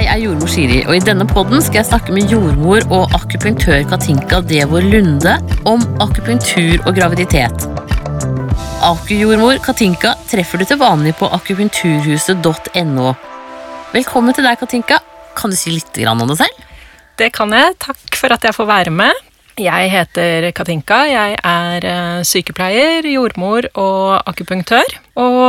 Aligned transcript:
Jeg 0.00 0.08
er 0.14 0.22
jordmor 0.22 0.48
Siri, 0.48 0.78
og 0.88 0.94
i 0.96 1.00
denne 1.04 1.26
podden 1.28 1.60
skal 1.60 1.82
jeg 1.82 1.90
snakke 1.90 2.14
med 2.16 2.30
jordmor 2.32 2.86
og 2.88 3.12
akupunktør 3.18 3.82
Katinka 3.90 4.38
Devor 4.48 4.80
Lunde 4.80 5.34
om 5.68 5.82
akupunktur 6.00 6.86
og 6.88 6.96
graviditet. 6.96 7.66
Akujordmor 8.80 9.60
Katinka 9.60 10.14
treffer 10.30 10.56
du 10.56 10.64
til 10.64 10.80
vanlig 10.80 11.12
på 11.20 11.28
akupunkturhuset.no. 11.36 13.12
Velkommen 13.92 14.38
til 14.38 14.48
deg, 14.48 14.56
Katinka. 14.62 15.02
Kan 15.36 15.52
du 15.52 15.60
si 15.60 15.74
litt 15.76 16.00
om 16.08 16.24
deg 16.24 16.38
selv? 16.46 16.64
Det 17.20 17.28
kan 17.36 17.52
jeg. 17.52 17.76
Takk 17.84 18.16
for 18.16 18.32
at 18.32 18.48
jeg 18.48 18.56
får 18.56 18.72
være 18.72 18.96
med. 19.02 19.26
Jeg 19.58 19.90
heter 19.92 20.46
Katinka. 20.56 21.00
Jeg 21.10 21.36
er 21.42 21.86
eh, 21.88 22.20
sykepleier, 22.26 23.06
jordmor 23.10 23.66
og 23.74 24.20
akupunktør. 24.30 24.94
Og 25.20 25.42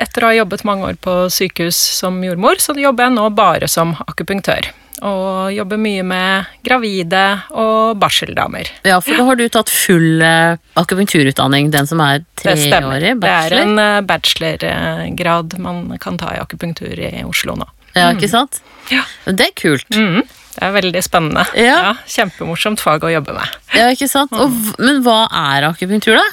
etter 0.00 0.24
å 0.24 0.32
ha 0.32 0.38
jobbet 0.40 0.64
mange 0.66 0.88
år 0.88 0.98
på 1.02 1.18
sykehus 1.32 1.78
som 2.00 2.18
jordmor, 2.24 2.60
så 2.62 2.74
jobber 2.78 3.08
jeg 3.08 3.16
nå 3.18 3.28
bare 3.36 3.68
som 3.70 3.94
akupunktør. 4.06 4.70
Og 5.04 5.52
jobber 5.52 5.76
mye 5.76 6.04
med 6.08 6.52
gravide 6.64 7.24
og 7.52 7.98
barseldamer. 8.00 8.70
Ja, 8.88 8.96
for 9.04 9.18
da 9.18 9.26
har 9.28 9.36
du 9.36 9.44
tatt 9.52 9.68
full 9.68 10.22
uh, 10.24 10.56
akupunkturutdanning, 10.80 11.68
den 11.74 11.88
som 11.90 12.00
er 12.00 12.24
treårig? 12.40 13.12
Det, 13.20 13.20
det 13.20 13.34
er 13.34 13.58
en 13.60 13.76
uh, 13.76 14.00
bachelorgrad 14.08 15.58
man 15.60 15.84
kan 16.00 16.16
ta 16.16 16.32
i 16.32 16.40
akupunktur 16.40 16.96
i 16.96 17.12
Oslo 17.28 17.58
nå. 17.60 17.68
Ja, 17.96 18.10
ikke 18.12 18.28
sant? 18.32 18.62
Ja. 18.92 19.04
Det 19.28 19.50
er 19.50 19.54
kult. 19.56 19.88
Mm. 19.92 20.24
Det 20.56 20.64
er 20.64 20.72
veldig 20.72 21.02
spennende. 21.04 21.44
Ja. 21.54 21.76
Ja, 21.84 21.92
kjempemorsomt 22.08 22.80
fag 22.80 23.04
å 23.04 23.10
jobbe 23.12 23.34
med. 23.36 23.56
Ja, 23.76 23.90
ikke 23.92 24.08
sant? 24.08 24.32
Og, 24.32 24.52
men 24.80 25.02
hva 25.04 25.26
er 25.28 25.68
akupunktur, 25.68 26.16
da? 26.16 26.24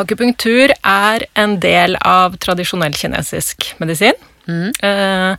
Akupunktur 0.00 0.72
er 0.84 1.24
en 1.36 1.58
del 1.60 1.96
av 2.04 2.36
tradisjonell 2.40 2.96
kinesisk 2.96 3.70
medisin. 3.80 4.16
Mm. 4.48 4.70
Eh, 4.80 5.36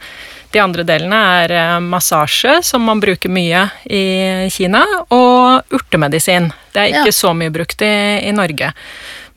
De 0.52 0.60
andre 0.64 0.84
delene 0.88 1.18
er 1.44 1.52
eh, 1.52 1.74
massasje, 1.84 2.60
som 2.64 2.82
man 2.88 3.02
bruker 3.04 3.30
mye 3.34 3.66
i 3.92 4.48
Kina, 4.54 4.84
og 5.12 5.74
urtemedisin. 5.76 6.52
Det 6.74 6.82
er 6.86 6.94
ikke 6.94 7.12
Ja. 7.12 7.16
så 7.20 7.34
mye 7.36 7.52
brukt 7.54 7.82
i, 7.82 7.92
i 8.30 8.32
Norge. 8.32 8.70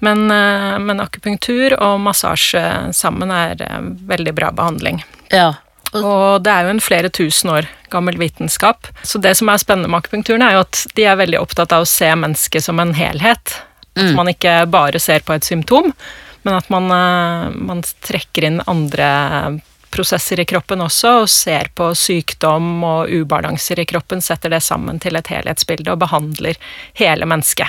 Men, 0.01 0.31
eh, 0.31 0.77
men 0.79 1.01
akupunktur 1.03 1.75
og 1.81 1.99
massasje 2.01 2.63
sammen 2.97 3.31
er 3.35 3.57
veldig 4.07 4.35
bra 4.39 4.53
behandling. 4.53 5.03
Ja. 5.33 5.55
Og 5.97 6.43
det 6.45 6.53
er 6.53 6.67
jo 6.67 6.75
en 6.75 6.83
flere 6.83 7.11
tusen 7.11 7.51
år 7.51 7.69
gammel 7.91 8.19
vitenskap. 8.21 8.87
Så 9.03 9.19
det 9.19 9.35
som 9.39 9.51
er 9.51 9.59
spennende 9.63 9.91
med 9.91 10.05
akupunkturen, 10.05 10.45
er 10.47 10.55
jo 10.55 10.65
at 10.65 10.85
de 10.95 11.07
er 11.09 11.19
veldig 11.19 11.41
opptatt 11.41 11.75
av 11.75 11.85
å 11.85 11.91
se 11.91 12.11
mennesket 12.15 12.65
som 12.65 12.79
en 12.83 12.95
helhet. 12.95 13.57
At 13.99 14.15
man 14.15 14.31
ikke 14.31 14.63
bare 14.71 15.01
ser 15.03 15.25
på 15.27 15.35
et 15.35 15.47
symptom, 15.47 15.91
men 16.47 16.57
at 16.57 16.71
man, 16.71 16.87
eh, 16.95 17.51
man 17.59 17.83
trekker 18.07 18.47
inn 18.47 18.63
andre 18.71 19.61
prosesser 19.91 20.41
i 20.41 20.47
kroppen 20.47 20.81
også, 20.85 21.17
og 21.25 21.29
ser 21.29 21.73
på 21.75 21.91
sykdom 21.99 22.85
og 22.87 23.11
ubalanser 23.11 23.83
i 23.83 23.89
kroppen, 23.91 24.23
setter 24.23 24.55
det 24.55 24.63
sammen 24.63 25.03
til 25.03 25.19
et 25.19 25.31
helhetsbilde 25.35 25.91
og 25.91 26.05
behandler 26.05 26.59
hele 26.95 27.27
mennesket. 27.27 27.69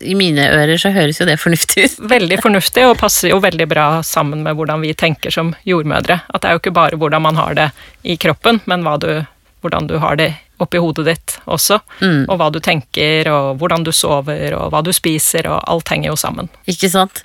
I 0.00 0.14
mine 0.18 0.48
ører 0.52 0.76
så 0.80 0.90
høres 0.92 1.20
jo 1.20 1.26
det 1.28 1.38
fornuftig 1.40 1.86
ut. 1.86 2.00
Veldig 2.10 2.40
fornuftig 2.42 2.84
og 2.88 2.98
passer 3.00 3.30
jo 3.32 3.40
veldig 3.42 3.68
bra 3.70 3.86
sammen 4.04 4.42
med 4.44 4.58
hvordan 4.58 4.82
vi 4.84 4.92
tenker 4.98 5.32
som 5.32 5.54
jordmødre. 5.64 6.20
At 6.28 6.42
det 6.42 6.50
er 6.50 6.56
jo 6.56 6.62
ikke 6.64 6.74
bare 6.76 6.98
hvordan 7.00 7.24
man 7.24 7.38
har 7.40 7.56
det 7.56 7.70
i 8.04 8.18
kroppen, 8.20 8.60
men 8.68 8.84
du, 9.00 9.24
hvordan 9.64 9.88
du 9.88 9.96
har 10.02 10.20
det 10.20 10.34
oppi 10.60 10.80
hodet 10.80 11.04
ditt 11.08 11.36
også. 11.44 11.80
Mm. 12.00 12.28
Og 12.28 12.38
hva 12.40 12.50
du 12.52 12.60
tenker, 12.64 13.28
og 13.32 13.58
hvordan 13.60 13.84
du 13.84 13.92
sover, 13.92 14.54
og 14.56 14.70
hva 14.72 14.82
du 14.84 14.92
spiser, 14.96 15.48
og 15.52 15.60
alt 15.64 15.92
henger 15.92 16.12
jo 16.12 16.20
sammen. 16.20 16.48
Ikke 16.68 16.90
sant? 16.92 17.24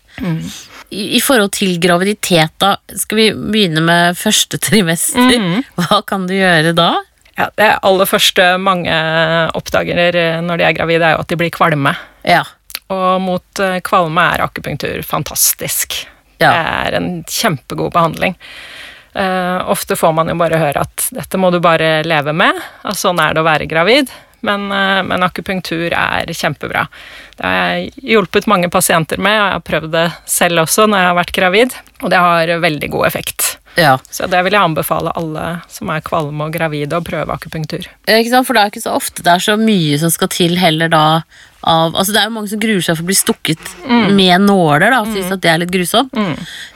I, 0.91 1.15
I 1.15 1.21
forhold 1.23 1.53
til 1.55 1.77
graviditet, 1.83 2.55
da, 2.59 2.75
skal 2.99 3.19
vi 3.19 3.29
begynne 3.35 3.83
med 3.87 4.19
første 4.19 4.59
trimester. 4.59 5.37
Hva 5.79 6.01
kan 6.07 6.27
du 6.27 6.35
gjøre 6.35 6.75
da? 6.75 6.93
Ja, 7.39 7.47
det 7.55 7.69
aller 7.87 8.09
første 8.09 8.57
mange 8.59 8.95
oppdager 9.57 10.17
når 10.43 10.59
de 10.59 10.65
er 10.67 10.75
gravide, 10.75 11.07
er 11.07 11.15
jo 11.15 11.21
at 11.23 11.31
de 11.31 11.39
blir 11.39 11.53
kvalme. 11.55 11.95
Ja. 12.27 12.43
Og 12.91 13.21
mot 13.23 13.63
eh, 13.63 13.79
kvalme 13.85 14.27
er 14.33 14.45
akupunktur 14.45 15.01
fantastisk. 15.07 16.01
Ja. 16.41 16.51
Det 16.51 16.61
er 16.61 16.97
en 16.99 17.11
kjempegod 17.29 17.93
behandling. 17.93 18.37
Uh, 19.11 19.69
ofte 19.69 19.97
får 19.99 20.13
man 20.15 20.29
jo 20.31 20.37
bare 20.39 20.55
høre 20.55 20.85
at 20.85 21.09
dette 21.11 21.35
må 21.35 21.49
du 21.51 21.57
bare 21.59 21.97
leve 22.07 22.31
med, 22.31 22.55
at 22.87 22.95
sånn 22.95 23.19
er 23.19 23.35
det 23.35 23.41
å 23.41 23.47
være 23.47 23.67
gravid. 23.67 24.11
Men, 24.47 24.69
uh, 24.71 25.01
men 25.05 25.25
akupunktur 25.27 25.91
er 25.91 26.31
kjempebra. 26.33 26.85
Det 27.35 27.45
har 27.45 27.57
jeg 27.75 27.91
hjulpet 28.13 28.47
mange 28.49 28.71
pasienter 28.73 29.19
med, 29.21 29.35
og 29.35 29.43
jeg 29.43 29.57
har 29.57 29.65
prøvd 29.67 29.91
det 29.97 30.05
selv 30.31 30.63
også 30.63 30.87
når 30.87 31.03
jeg 31.03 31.11
har 31.11 31.19
vært 31.19 31.35
gravid, 31.35 31.75
og 32.01 32.13
det 32.13 32.23
har 32.23 32.55
veldig 32.63 32.91
god 32.95 33.09
effekt. 33.11 33.50
Ja. 33.77 33.97
Så 34.11 34.27
det 34.27 34.41
vil 34.45 34.53
jeg 34.57 34.61
anbefale 34.61 35.13
alle 35.15 35.45
som 35.71 35.89
er 35.93 36.01
kvalme 36.05 36.47
og 36.49 36.53
gravide, 36.55 36.97
å 36.97 37.05
prøve 37.05 37.31
akupunktur. 37.37 37.87
Ikke 38.07 38.29
sant? 38.33 38.47
For 38.47 38.53
det 38.57 38.61
er 38.65 38.73
ikke 38.73 38.83
så 38.83 38.95
ofte 38.97 39.23
det 39.23 39.31
er 39.31 39.39
så 39.43 39.55
mye 39.59 39.99
som 40.01 40.11
skal 40.11 40.27
til 40.33 40.57
heller 40.59 40.91
da 40.91 41.05
av 41.61 41.93
Altså 41.93 42.09
det 42.09 42.17
er 42.17 42.23
jo 42.25 42.33
mange 42.33 42.49
som 42.49 42.57
gruer 42.57 42.81
seg 42.81 42.95
for 42.97 43.03
å 43.05 43.09
bli 43.11 43.13
stukket 43.19 43.67
med 44.17 44.41
nåler, 44.47 44.87
da, 44.89 45.03
og 45.03 45.11
synes 45.13 45.29
at 45.35 45.43
det 45.43 45.49
er 45.51 45.59
litt 45.61 45.69
grusomt. 45.69 46.09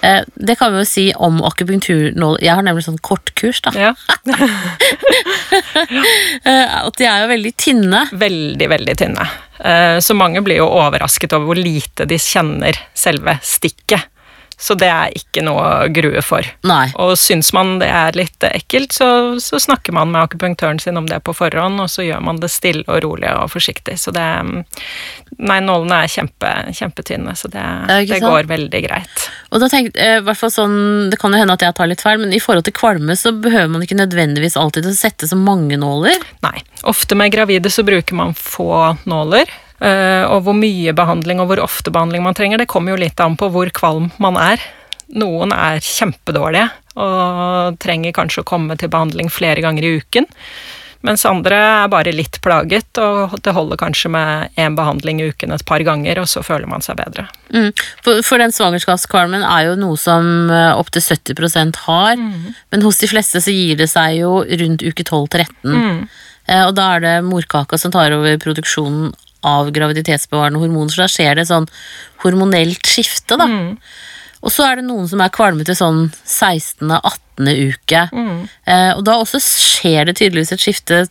Eh, 0.06 0.20
det 0.38 0.56
kan 0.60 0.76
vi 0.76 0.84
jo 0.84 0.86
si 0.86 1.06
om 1.18 1.40
akupunkturnåler. 1.42 2.44
Jeg 2.46 2.54
har 2.54 2.62
nemlig 2.68 2.86
sånn 2.86 3.02
kortkurs, 3.02 3.64
da. 3.66 3.74
Ja. 3.74 3.96
Eh, 6.46 6.76
at 6.86 6.98
de 7.00 7.06
er 7.08 7.24
jo 7.24 7.30
veldig 7.32 7.52
tynne. 7.58 8.02
veldig, 8.14 8.68
veldig 8.70 8.96
tynne. 9.00 9.26
Eh, 9.60 9.98
Så 10.00 10.14
mange 10.14 10.42
blir 10.46 10.60
jo 10.60 10.68
overrasket 10.70 11.34
over 11.34 11.46
hvor 11.50 11.58
lite 11.58 12.06
de 12.06 12.18
kjenner 12.22 12.78
selve 12.94 13.38
stikket. 13.42 14.06
Så 14.58 14.78
det 14.80 14.88
er 14.88 15.16
ikke 15.18 15.44
noe 15.46 15.64
å 15.64 15.88
grue 15.92 16.22
for. 16.24 16.48
Nei. 16.68 16.88
Og 17.02 17.16
syns 17.20 17.52
man 17.56 17.78
det 17.82 17.90
er 17.92 18.16
litt 18.18 18.46
ekkelt, 18.48 18.96
så, 18.96 19.08
så 19.44 19.60
snakker 19.62 19.96
man 19.96 20.14
med 20.14 20.24
akupunktøren 20.24 20.80
sin 20.80 21.00
om 21.00 21.10
det 21.10 21.22
på 21.28 21.36
forhånd, 21.36 21.82
og 21.84 21.92
så 21.92 22.06
gjør 22.06 22.24
man 22.24 22.40
det 22.44 22.52
stille 22.54 22.86
og 22.88 23.04
rolig 23.04 23.32
og 23.36 23.52
forsiktig. 23.54 23.98
Så 24.02 24.16
det 24.16 24.26
Nei, 25.36 25.58
nålene 25.60 25.98
er 26.06 26.12
kjempe, 26.12 26.50
kjempetynne, 26.78 27.34
så 27.36 27.50
det, 27.52 27.64
det, 27.90 27.98
det 28.08 28.22
går 28.24 28.48
veldig 28.48 28.80
greit. 28.86 29.26
Og 29.52 29.60
da 29.60 29.68
tenk, 29.72 29.98
eh, 30.00 30.24
sånn, 30.48 31.10
Det 31.12 31.20
kan 31.20 31.34
jo 31.34 31.42
hende 31.42 31.58
at 31.58 31.66
jeg 31.66 31.76
tar 31.76 31.90
litt 31.92 32.04
feil, 32.06 32.22
men 32.22 32.32
i 32.32 32.40
forhold 32.40 32.64
til 32.68 32.76
kvalme 32.78 33.18
så 33.20 33.34
behøver 33.36 33.74
man 33.74 33.84
ikke 33.84 34.00
nødvendigvis 34.00 34.56
alltid 34.60 34.88
å 34.88 34.96
sette 34.96 35.28
så 35.28 35.36
mange 35.36 35.76
nåler. 35.82 36.24
Nei. 36.46 36.56
Ofte 36.88 37.18
med 37.20 37.34
gravide 37.36 37.72
så 37.74 37.84
bruker 37.84 38.16
man 38.16 38.36
få 38.38 38.96
nåler. 39.10 39.52
Eh, 39.80 40.24
Og 40.30 40.46
hvor 40.46 40.58
mye 40.58 40.94
behandling 40.96 41.42
og 41.42 41.52
hvor 41.52 41.64
ofte 41.66 41.94
behandling 41.94 42.24
man 42.26 42.38
trenger, 42.38 42.62
det 42.62 42.70
kommer 42.72 42.94
jo 42.94 43.04
litt 43.04 43.20
an 43.20 43.38
på 43.40 43.50
hvor 43.54 43.72
kvalm 43.76 44.12
man 44.22 44.40
er. 44.40 44.64
Noen 45.16 45.54
er 45.54 45.84
kjempedårlige 45.84 46.70
og 46.96 47.76
trenger 47.84 48.16
kanskje 48.16 48.42
å 48.42 48.48
komme 48.48 48.78
til 48.80 48.90
behandling 48.92 49.28
flere 49.34 49.62
ganger 49.64 49.84
i 49.84 49.98
uken. 50.00 50.28
Mens 51.06 51.26
andre 51.30 51.58
er 51.84 51.90
bare 51.92 52.14
litt 52.16 52.40
plaget, 52.42 52.98
og 52.98 53.36
det 53.46 53.54
holder 53.54 53.78
kanskje 53.78 54.10
med 54.16 54.56
én 54.58 54.78
behandling 54.78 55.20
i 55.22 55.28
uken 55.30 55.54
et 55.54 55.66
par 55.68 55.84
ganger, 55.86 56.18
og 56.22 56.30
så 56.32 56.42
føler 56.46 56.70
man 56.70 56.82
seg 56.82 56.98
bedre. 56.98 57.28
Mm. 57.54 57.70
For, 58.06 58.24
for 58.26 58.42
den 58.42 58.56
svangerskapskvalmen 58.56 59.46
er 59.46 59.68
jo 59.68 59.76
noe 59.78 60.00
som 60.02 60.50
eh, 60.50 60.72
opptil 60.74 61.06
70% 61.06 61.84
har, 61.86 62.16
men 62.18 62.86
hos 62.86 63.04
de 63.04 63.12
fleste 63.12 63.44
så 63.44 63.54
gir 63.54 63.78
det 63.78 63.92
seg 63.92 64.22
jo 64.24 64.40
rundt 64.64 64.86
uke 64.86 65.06
12-13. 65.06 65.46
Mm. 65.76 66.02
og 66.66 66.74
da 66.78 66.88
er 66.96 67.06
det 67.06 67.14
morkaka 67.26 67.78
som 67.82 67.94
tar 67.94 68.14
over 68.16 68.42
produksjonen 68.42 69.14
av 69.46 69.70
graviditetsbevarende 69.76 70.60
hormoner, 70.62 70.92
så 70.96 71.06
da 71.06 71.12
skjer 71.12 71.38
det 71.40 71.48
sånn 71.52 71.70
hormonelt 72.26 72.86
skifte, 72.90 73.38
da. 73.38 73.46
Og 74.46 74.52
så 74.54 74.66
er 74.68 74.78
det 74.82 74.86
noen 74.86 75.08
som 75.10 75.22
er 75.26 75.32
kvalme 75.34 75.66
til 75.66 75.78
sånn 75.78 76.04
16.-18. 76.22 77.48
uke. 77.72 78.02
Eh, 78.66 78.92
og 78.94 79.02
da 79.08 79.16
også 79.22 79.40
skjer 79.42 80.06
det 80.10 80.18
tydeligvis 80.20 80.54
et 80.54 80.62
skifte 80.62 81.06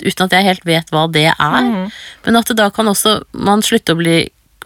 uten 0.00 0.24
at 0.28 0.32
jeg 0.36 0.46
helt 0.46 0.64
vet 0.66 0.88
hva 0.94 1.04
det 1.10 1.26
er. 1.34 1.68
Men 2.24 2.38
at 2.38 2.48
det 2.48 2.56
da 2.60 2.68
kan 2.70 2.88
også 2.88 3.18
man 3.34 3.62
slutte 3.66 3.92
å 3.96 3.98
bli 4.00 4.16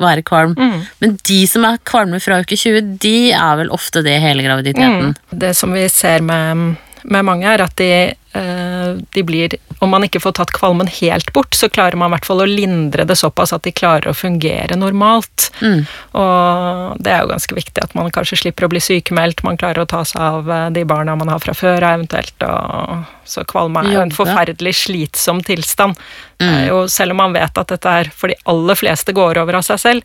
være 0.01 0.23
kvalm. 0.25 0.55
Men 1.03 1.19
de 1.29 1.41
som 1.47 1.65
er 1.69 1.77
kvalme 1.89 2.21
fra 2.21 2.41
uke 2.43 2.57
20, 2.57 2.95
de 3.03 3.33
er 3.37 3.59
vel 3.61 3.71
ofte 3.75 4.01
det 4.07 4.15
hele 4.23 4.43
graviditeten. 4.45 5.13
Det 5.31 5.53
som 5.57 5.73
vi 5.77 5.85
ser 5.93 6.23
med, 6.25 6.77
med 7.03 7.25
mange, 7.27 7.47
er 7.49 7.63
at 7.65 7.75
de, 7.81 8.15
eh, 8.39 8.91
de 9.15 9.23
blir 9.27 9.57
Om 9.83 9.91
man 9.91 10.05
ikke 10.07 10.21
får 10.23 10.37
tatt 10.39 10.53
kvalmen 10.55 10.87
helt 10.87 11.33
bort, 11.35 11.57
så 11.59 11.67
klarer 11.67 11.99
man 11.99 12.13
i 12.13 12.15
hvert 12.15 12.27
fall 12.29 12.45
å 12.45 12.47
lindre 12.47 13.03
det 13.03 13.17
såpass 13.19 13.51
at 13.53 13.65
de 13.67 13.73
klarer 13.75 14.13
å 14.13 14.15
fungere 14.15 14.77
normalt. 14.79 15.49
Mm. 15.59 15.81
Og 16.21 17.01
det 17.03 17.11
er 17.11 17.25
jo 17.25 17.33
ganske 17.33 17.57
viktig 17.57 17.83
at 17.83 17.97
man 17.99 18.13
kanskje 18.15 18.39
slipper 18.45 18.69
å 18.69 18.71
bli 18.71 18.79
sykemeldt, 18.79 19.43
man 19.43 19.59
klarer 19.59 19.83
å 19.83 19.91
ta 19.91 20.05
seg 20.07 20.23
av 20.23 20.51
eh, 20.51 20.69
de 20.71 20.85
barna 20.87 21.17
man 21.19 21.33
har 21.35 21.43
fra 21.43 21.55
før 21.59 21.83
av 21.83 21.99
eventuelt. 21.99 22.47
Og, 22.47 23.03
så 23.27 23.43
kvalme 23.49 23.83
er 23.83 23.97
jo 23.97 24.05
en 24.05 24.15
forferdelig 24.15 24.77
slitsom 24.85 25.43
tilstand. 25.47 25.99
Det 26.39 26.47
Mm. 26.53 26.69
jo, 26.69 26.79
selv 26.91 27.15
om 27.15 27.21
man 27.23 27.33
vet 27.37 27.59
at 27.59 27.69
dette 27.71 27.87
er 27.87 28.09
for 28.11 28.27
de 28.27 28.35
aller 28.51 28.75
fleste 28.75 29.13
går 29.15 29.39
over 29.39 29.61
av 29.61 29.63
seg 29.63 29.79
selv, 29.79 30.03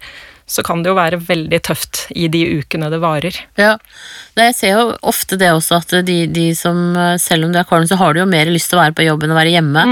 så 0.48 0.64
kan 0.64 0.80
det 0.84 0.94
jo 0.94 0.96
være 0.96 1.20
veldig 1.28 1.60
tøft 1.68 2.06
i 2.16 2.30
de 2.32 2.40
ukene 2.62 2.88
det 2.92 3.02
varer. 3.04 3.36
Ja, 3.60 3.74
jeg 4.40 4.56
ser 4.56 4.78
jo 4.78 4.86
ofte 5.10 5.36
det 5.40 5.50
også 5.52 5.82
at 5.82 5.92
de, 6.08 6.16
de 6.32 6.46
som, 6.56 6.80
eh, 6.96 7.18
selv 7.20 7.48
om 7.48 7.52
du 7.52 7.60
er 7.60 7.68
kvalm, 7.68 7.84
så 7.90 7.98
har 8.00 8.16
du 8.16 8.22
jo 8.22 8.30
mer 8.30 8.48
lyst 8.48 8.72
til 8.72 8.80
å 8.80 8.86
være 8.86 8.96
på 8.96 9.08
jobb 9.10 9.26
enn 9.26 9.34
å 9.36 9.38
være 9.38 9.52
hjemme. 9.58 9.84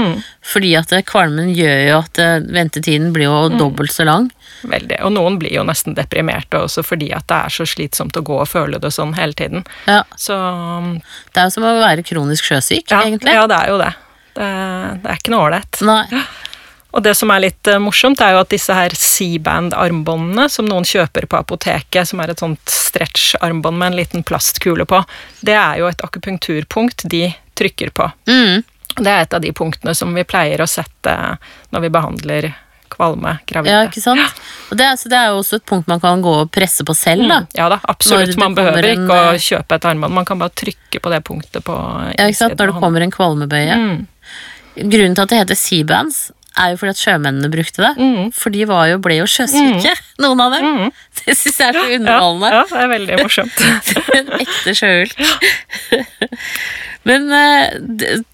Fordi 0.46 0.72
at 0.80 0.94
eh, 0.96 1.04
kvalmen 1.04 1.52
gjør 1.52 1.82
jo 1.90 1.98
at 2.00 2.22
eh, 2.24 2.48
ventetiden 2.56 3.12
blir 3.12 3.28
jo 3.28 3.52
dobbelt 3.52 3.92
så 3.92 4.08
lang. 4.08 4.30
Veldig. 4.64 5.02
Og 5.04 5.12
noen 5.12 5.36
blir 5.42 5.52
jo 5.58 5.66
nesten 5.68 5.94
deprimerte 5.98 6.64
også 6.64 6.80
fordi 6.86 7.12
at 7.12 7.28
det 7.28 7.36
er 7.36 7.56
så 7.58 7.68
slitsomt 7.68 8.16
å 8.16 8.24
gå 8.24 8.40
og 8.40 8.48
føle 8.48 8.80
det 8.80 8.94
sånn 8.96 9.12
hele 9.20 9.36
tiden. 9.36 9.66
Ja, 9.84 10.02
Så 10.16 10.34
Det 11.34 11.42
er 11.42 11.50
jo 11.50 11.56
som 11.58 11.68
å 11.68 11.76
være 11.82 12.06
kronisk 12.06 12.48
sjøsyk, 12.48 12.88
ja, 12.88 13.04
egentlig. 13.04 13.36
ja 13.36 13.44
det 13.50 13.60
er 13.60 13.74
jo 13.74 13.78
det. 13.84 13.92
Det, 14.36 14.52
det 15.04 15.12
er 15.12 15.20
ikke 15.20 15.36
noe 15.36 15.50
ålreit. 15.50 15.84
Og 16.96 17.02
det 17.04 17.12
som 17.18 17.28
er 17.34 17.42
litt 17.44 17.68
eh, 17.68 17.76
morsomt, 17.82 18.20
er 18.24 18.32
jo 18.32 18.40
at 18.40 18.48
disse 18.54 18.72
her 18.72 18.94
C-band-armbåndene 18.96 20.48
som 20.50 20.68
noen 20.68 20.86
kjøper 20.88 21.26
på 21.28 21.38
apoteket, 21.38 22.08
som 22.08 22.20
er 22.24 22.32
et 22.32 22.40
sånt 22.42 22.62
stretch-armbånd 22.72 23.76
med 23.78 23.92
en 23.92 23.98
liten 24.00 24.24
plastkule 24.26 24.86
på, 24.88 25.02
det 25.44 25.56
er 25.58 25.82
jo 25.82 25.90
et 25.90 26.00
akupunkturpunkt 26.06 27.04
de 27.12 27.26
trykker 27.56 27.92
på. 27.96 28.08
Mm. 28.30 28.62
Det 28.96 29.10
er 29.12 29.26
et 29.26 29.34
av 29.36 29.42
de 29.44 29.52
punktene 29.52 29.92
som 29.96 30.14
vi 30.16 30.24
pleier 30.24 30.62
å 30.64 30.68
sette 30.70 31.12
når 31.74 31.84
vi 31.84 31.90
behandler 31.92 32.48
kvalme 32.96 33.34
gravide. 33.50 33.72
Ja, 33.74 33.82
ikke 33.90 34.00
sant? 34.00 34.38
Og 34.70 34.78
det, 34.78 34.86
er- 34.86 34.96
så 34.96 35.10
det 35.12 35.18
er 35.18 35.32
jo 35.34 35.40
også 35.42 35.58
et 35.58 35.66
punkt 35.68 35.88
man 35.90 36.00
kan 36.00 36.22
gå 36.24 36.32
og 36.44 36.50
presse 36.54 36.84
på 36.86 36.94
selv, 36.96 37.26
da. 37.28 37.40
Mm, 37.42 37.48
Ja 37.58 37.66
da, 37.72 37.80
absolutt. 37.92 38.36
Man 38.40 38.54
behøver 38.56 38.86
en, 38.88 39.02
ikke 39.04 39.16
å 39.20 39.32
eh, 39.34 39.42
kjøpe 39.42 39.76
et 39.76 39.88
armbånd, 39.90 40.14
man 40.16 40.24
kan 40.28 40.40
bare 40.40 40.54
trykke 40.56 41.02
på 41.02 41.12
det 41.12 41.20
punktet 41.26 41.64
på 41.66 41.76
Ja, 42.16 42.24
ikke 42.30 42.38
sant? 42.40 42.56
Når 42.56 42.72
det 42.72 42.80
kommer 42.80 43.04
en 43.04 43.12
kvalmebøye. 43.12 43.76
Mm. 43.82 44.06
Grunnen 44.86 45.16
til 45.18 45.24
at 45.26 45.32
det 45.34 45.42
heter 45.42 45.58
Seabands, 45.58 46.22
er 46.58 46.72
jo 46.72 46.78
fordi 46.80 46.92
at 46.94 47.00
sjømennene 47.02 47.50
brukte 47.52 47.82
det. 47.84 47.92
Mm. 48.00 48.30
For 48.36 48.54
de 48.54 48.66
var 48.68 48.86
jo, 48.90 49.00
ble 49.04 49.18
jo 49.20 49.28
sjøsyke, 49.30 49.94
noen 50.24 50.42
av 50.44 50.56
dem. 50.56 50.68
Det 51.20 51.36
syns 51.36 51.60
jeg 51.60 51.68
er 51.68 51.78
så 51.78 51.84
Ja, 51.86 51.98
underholdende. 51.98 52.52
ja, 52.54 52.62
det 52.70 52.82
er 52.84 52.92
veldig 52.94 53.18
morsomt. 53.22 53.64
En 54.16 54.32
ekte 54.40 54.76
sjøulk. 54.76 55.18
Men 57.06 57.28
eh, 57.30 57.76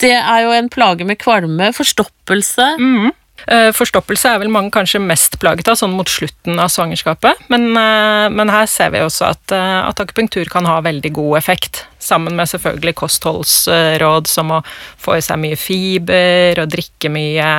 det, 0.00 0.14
er 0.16 0.44
jo 0.46 0.54
en 0.56 0.70
plage 0.72 1.04
med 1.08 1.18
kvalme, 1.20 1.72
forstoppelse. 1.76 2.68
Eh, 2.78 3.10
Forstoppelse 3.48 4.30
er 4.30 4.38
vel 4.42 4.50
mange 4.52 4.70
kanskje 4.74 5.00
mest 5.02 5.38
plaget 5.42 5.68
av 5.68 5.78
sånn 5.80 5.94
mot 5.96 6.08
slutten 6.08 6.60
av 6.62 6.68
svangerskapet, 6.70 7.40
men, 7.52 7.72
eh, 7.76 8.28
men 8.30 8.52
her 8.52 8.66
ser 8.70 8.92
vi 8.94 9.00
også 9.02 9.30
at, 9.32 9.52
eh, 9.52 9.80
at 9.88 9.98
akupunktur 10.00 10.48
kan 10.50 10.64
ha 10.68 10.80
veldig 10.80 11.12
god 11.12 11.38
effekt, 11.40 11.84
sammen 12.02 12.34
med 12.38 12.50
selvfølgelig 12.50 12.94
kostholdsråd 12.98 14.26
som 14.26 14.50
å 14.50 14.62
få 14.98 15.16
i 15.18 15.22
seg 15.22 15.38
mye 15.42 15.58
fiber 15.58 16.62
og 16.62 16.70
drikke 16.70 17.10
mye, 17.10 17.50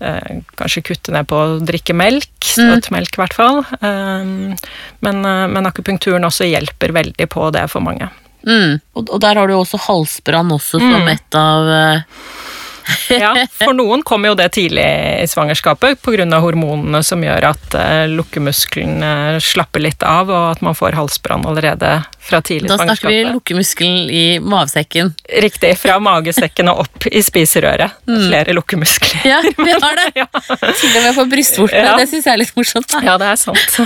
eh, 0.00 0.40
kanskje 0.56 0.84
kutte 0.84 1.12
ned 1.12 1.28
på 1.28 1.36
å 1.36 1.60
drikke 1.64 1.94
melk, 1.96 2.28
søtmelk 2.40 3.16
i 3.16 3.20
hvert 3.22 3.36
fall. 3.36 3.64
Men, 3.80 5.24
eh, 5.24 5.46
men 5.48 5.66
akupunkturen 5.66 6.24
også 6.24 6.48
hjelper 6.48 6.92
veldig 6.92 7.28
på 7.28 7.50
det 7.52 7.68
for 7.70 7.80
mange. 7.80 8.10
Mm. 8.46 8.80
Og, 8.96 9.10
og 9.10 9.20
der 9.20 9.36
har 9.36 9.46
du 9.46 9.52
også 9.54 9.78
halsbrann 9.84 10.48
også 10.54 10.80
Mm. 10.80 10.92
som 10.92 11.08
et 11.08 11.34
av 11.36 11.68
eh, 11.68 12.00
Ja, 13.20 13.32
for 13.52 13.76
noen 13.76 14.04
kommer 14.06 14.32
jo 14.32 14.38
det 14.38 14.50
tidlig 14.56 14.86
i 15.20 15.26
svangerskapet 15.30 16.00
pga. 16.04 16.26
hormonene 16.40 17.02
som 17.06 17.22
gjør 17.24 17.50
at 17.52 17.76
eh, 17.78 18.06
lukkemuskelen 18.10 19.40
slapper 19.42 19.84
litt 19.84 20.04
av, 20.06 20.30
og 20.30 20.46
at 20.54 20.64
man 20.64 20.78
får 20.78 20.98
halsbrann 20.98 21.46
allerede 21.48 22.00
fra 22.20 22.40
tidlig 22.44 22.68
Da 22.70 22.76
snakker 22.78 23.08
vi 23.08 23.24
lukkemuskelen 23.24 24.10
i 24.10 24.24
mavesekken. 24.40 25.14
Riktig. 25.42 25.72
Fra 25.78 25.98
magesekken 26.02 26.68
og 26.72 26.84
opp 26.84 27.06
i 27.10 27.22
spiserøret. 27.24 27.96
Flere 28.06 28.54
lukkemuskler. 28.56 29.24
Ja, 29.24 29.40
vi 29.56 29.72
har 29.84 29.96
det! 29.98 30.06
Ja. 30.20 30.26
Til 30.30 30.96
og 30.96 31.02
med 31.04 31.14
for 31.16 31.30
brystvortene. 31.30 31.86
Ja. 31.86 31.96
Det 31.98 32.08
syns 32.10 32.28
jeg 32.28 32.34
er 32.34 32.42
litt 32.42 32.56
morsomt. 32.58 32.88
Da. 32.92 33.00
Ja, 33.06 33.16
det 33.20 33.30
er 33.32 33.40
sant. 33.40 33.78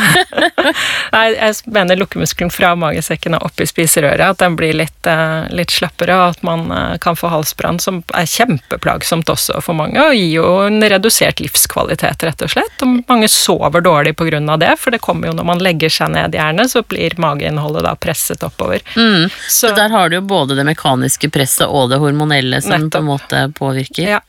Nei, 1.14 1.24
jeg 1.34 1.74
mener 1.76 1.98
lukkemuskelen 2.00 2.52
fra 2.52 2.74
magesekken 2.78 3.38
og 3.38 3.48
opp 3.48 3.62
i 3.62 3.68
spiserøret, 3.68 4.24
at 4.34 4.42
den 4.42 4.58
blir 4.58 4.74
litt, 4.76 5.06
eh, 5.10 5.46
litt 5.54 5.74
slappere, 5.74 6.16
og 6.18 6.34
at 6.34 6.44
man 6.46 6.66
eh, 6.74 6.96
kan 7.04 7.16
få 7.18 7.30
halsbrann, 7.32 7.78
som 7.82 8.02
er 8.14 8.28
kjempeplagsomt 8.28 9.30
også 9.30 9.60
for 9.64 9.78
mange, 9.78 10.00
og 10.00 10.16
gir 10.16 10.34
jo 10.40 10.48
en 10.66 10.82
redusert 10.90 11.42
livskvalitet, 11.44 12.26
rett 12.26 12.44
og 12.44 12.52
slett. 12.56 12.84
Og 12.84 13.00
mange 13.08 13.30
sover 13.30 13.84
dårlig 13.84 14.16
på 14.18 14.28
grunn 14.28 14.50
av 14.50 14.60
det, 14.62 14.74
for 14.80 14.94
det 14.94 15.02
kommer 15.04 15.30
jo 15.30 15.36
når 15.38 15.48
man 15.54 15.62
legger 15.64 15.92
seg 15.92 16.12
ned 16.14 16.34
gjerne, 16.36 16.66
så 16.70 16.82
blir 16.82 17.14
mageinnholdet 17.20 17.86
da 17.86 17.94
presset 17.98 18.33
oppover. 18.42 18.80
Mm. 18.96 19.28
Så, 19.48 19.68
Så 19.68 19.74
der 19.76 19.88
har 19.88 20.08
du 20.08 20.16
jo 20.16 20.20
både 20.20 20.54
det 20.54 20.64
mekaniske 20.64 21.30
presset 21.30 21.66
og 21.68 21.90
det 21.90 21.98
hormonelle 21.98 22.60
som 22.62 22.70
Nettopp. 22.70 22.92
på 22.92 22.98
en 22.98 23.04
måte 23.04 23.52
påvirker. 23.58 24.08
ja. 24.08 24.20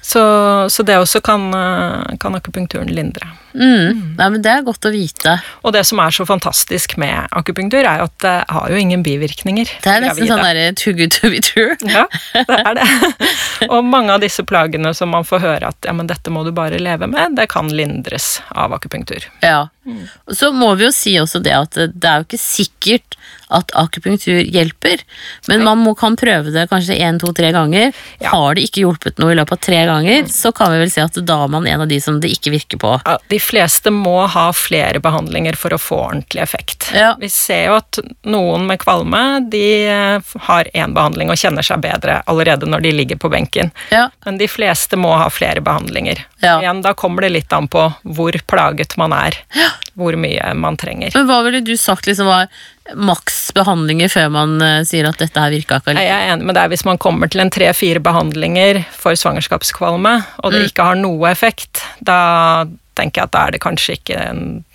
så, 0.00 0.66
så 0.70 0.82
det 0.82 0.96
også 0.98 1.20
kan, 1.20 1.54
eh, 1.54 2.16
kan 2.20 2.34
akupunkturen 2.34 2.88
lindre. 2.88 3.28
Mm. 3.54 4.16
Nei, 4.18 4.28
men 4.34 4.42
Det 4.42 4.50
er 4.52 4.64
godt 4.66 4.88
å 4.88 4.92
vite. 4.94 5.36
Og 5.62 5.74
det 5.76 5.84
som 5.88 6.00
er 6.02 6.14
så 6.14 6.26
fantastisk 6.28 6.96
med 7.00 7.28
akupunktur, 7.30 7.82
er 7.84 8.02
jo 8.02 8.08
at 8.08 8.16
det 8.24 8.36
har 8.56 8.72
jo 8.72 8.80
ingen 8.80 9.04
bivirkninger. 9.06 9.72
Det 9.84 9.92
er 9.92 10.06
nesten 10.06 10.30
sånn 10.30 10.44
derre 10.44 10.70
too 10.78 10.94
good 10.96 11.14
to 11.18 11.32
be 11.32 11.42
true. 11.44 11.76
Ja, 11.92 12.06
det 12.32 12.56
er 12.56 12.78
det. 12.78 12.86
Og 13.72 13.84
mange 13.84 14.14
av 14.14 14.22
disse 14.22 14.44
plagene 14.48 14.94
som 14.96 15.12
man 15.12 15.26
får 15.28 15.42
høre 15.44 15.72
at 15.74 15.86
ja, 15.86 15.92
men 15.96 16.08
dette 16.08 16.32
må 16.32 16.44
du 16.46 16.52
bare 16.56 16.80
leve 16.80 17.08
med, 17.10 17.36
det 17.36 17.50
kan 17.52 17.68
lindres 17.68 18.38
av 18.48 18.72
akupunktur. 18.78 19.28
Ja. 19.44 19.66
Og 20.30 20.36
så 20.38 20.52
må 20.54 20.70
vi 20.78 20.86
jo 20.86 20.92
si 20.94 21.16
også 21.18 21.40
det 21.42 21.54
at 21.56 21.74
det 21.74 22.08
er 22.08 22.22
jo 22.22 22.26
ikke 22.28 22.40
sikkert 22.40 23.16
at 23.52 23.72
akupunktur 23.76 24.38
hjelper, 24.40 25.02
men 25.50 25.64
man 25.66 25.82
må, 25.82 25.92
kan 25.98 26.14
prøve 26.16 26.52
det 26.54 26.68
kanskje 26.70 26.96
én, 27.02 27.18
to, 27.20 27.32
tre 27.36 27.50
ganger. 27.54 27.90
Ja. 28.22 28.32
Har 28.32 28.56
det 28.56 28.64
ikke 28.68 28.84
hjulpet 28.84 29.20
noe 29.20 29.34
i 29.34 29.36
løpet 29.36 29.58
av 29.58 29.62
tre 29.66 29.82
ganger, 29.90 30.30
så 30.32 30.54
kan 30.56 30.72
vi 30.72 30.80
vel 30.80 30.92
si 30.92 31.02
at 31.02 31.18
da 31.26 31.38
er 31.44 31.52
man 31.52 31.68
en 31.68 31.84
av 31.84 31.90
de 31.90 31.98
som 32.02 32.20
det 32.22 32.30
ikke 32.32 32.54
virker 32.54 32.80
på. 32.80 32.94
Ja, 33.04 33.18
de 33.28 33.41
fleste 33.42 33.90
må 33.94 34.26
ha 34.30 34.46
flere 34.56 35.00
behandlinger 35.02 35.56
for 35.58 35.74
å 35.74 35.78
få 35.80 35.98
ordentlig 36.06 36.42
effekt. 36.44 36.88
Ja. 36.96 37.12
Vi 37.20 37.28
ser 37.32 37.66
jo 37.68 37.76
at 37.80 37.98
noen 38.24 38.66
med 38.70 38.80
kvalme 38.82 39.22
de 39.52 39.64
eh, 39.90 40.32
har 40.48 40.70
én 40.72 40.94
behandling 40.96 41.32
og 41.32 41.40
kjenner 41.40 41.66
seg 41.66 41.82
bedre 41.84 42.20
allerede 42.30 42.68
når 42.70 42.86
de 42.86 42.92
ligger 42.96 43.20
på 43.22 43.30
benken. 43.32 43.72
Ja. 43.92 44.06
Men 44.24 44.38
de 44.40 44.48
fleste 44.50 44.96
må 45.00 45.12
ha 45.18 45.28
flere 45.32 45.60
behandlinger. 45.64 46.24
Ja. 46.42 46.56
Igjen, 46.62 46.82
da 46.82 46.94
kommer 46.98 47.22
det 47.26 47.34
litt 47.36 47.52
an 47.54 47.68
på 47.70 47.86
hvor 48.02 48.38
plaget 48.50 48.96
man 48.98 49.12
er. 49.14 49.36
Hvor 49.98 50.16
mye 50.16 50.54
man 50.56 50.78
trenger. 50.80 51.12
Men 51.14 51.26
hva 51.28 51.42
ville 51.44 51.60
du 51.62 51.74
sagt 51.78 52.06
liksom 52.08 52.26
var 52.30 52.46
maks 52.98 53.52
behandlinger 53.54 54.10
før 54.10 54.30
man 54.34 54.56
eh, 54.64 54.80
sier 54.88 55.06
at 55.08 55.20
dette 55.22 55.38
her 55.38 55.52
virka 55.54 55.78
ikke? 55.82 55.94
Jeg 56.00 56.10
er 56.16 56.32
enig 56.34 56.48
med 56.48 56.56
deg 56.58 56.72
hvis 56.72 56.84
man 56.88 56.98
kommer 57.02 57.30
til 57.30 57.44
en 57.44 57.52
tre-fire 57.52 58.00
behandlinger 58.02 58.82
for 58.96 59.14
svangerskapskvalme, 59.18 60.16
og 60.42 60.52
Mm. 60.52 60.54
det 60.58 60.70
ikke 60.72 60.84
har 60.90 60.96
noe 60.98 61.30
effekt, 61.30 61.80
da 62.00 62.64
tenker 62.98 63.22
jeg 63.22 63.30
at 63.30 63.34
da 63.36 63.44
er 63.48 63.54
det 63.56 63.60
kanskje 63.64 63.98
ikke 63.98 64.18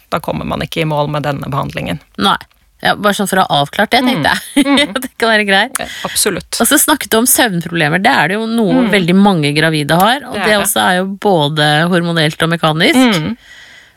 Da 0.10 0.20
kommer 0.24 0.46
man 0.48 0.62
ikke 0.64 0.82
i 0.82 0.88
mål 0.88 1.10
med 1.12 1.24
denne 1.28 1.50
behandlingen. 1.52 2.00
Nei. 2.18 2.38
Ja, 2.80 2.94
bare 2.96 3.16
sånn 3.18 3.28
for 3.28 3.42
å 3.42 3.44
ha 3.48 3.62
avklart 3.64 3.90
det, 3.92 4.04
tenkte 4.06 4.32
jeg. 4.32 4.94
det 5.04 5.10
kan 5.18 5.32
være 5.34 5.46
greit. 5.50 5.80
Ja, 5.82 5.88
Absolutt. 6.06 6.60
Og 6.62 6.68
så 6.70 6.78
snakket 6.78 7.10
du 7.12 7.18
om 7.18 7.26
søvnproblemer. 7.28 8.00
Det 8.06 8.12
er 8.14 8.30
det 8.30 8.38
jo 8.38 8.46
noe 8.48 8.84
veldig 8.94 9.16
mange 9.18 9.50
gravide 9.58 9.98
har. 9.98 10.22
Og 10.30 10.38
Det 10.38 10.44
det, 10.44 10.52
er 10.52 10.54
det. 10.54 10.60
også 10.62 10.84
er 10.84 11.00
jo 11.00 11.08
både 11.26 11.68
hormonelt 11.90 12.46
og 12.46 12.52
mekanisk. 12.54 13.18
Mm. 13.18 13.34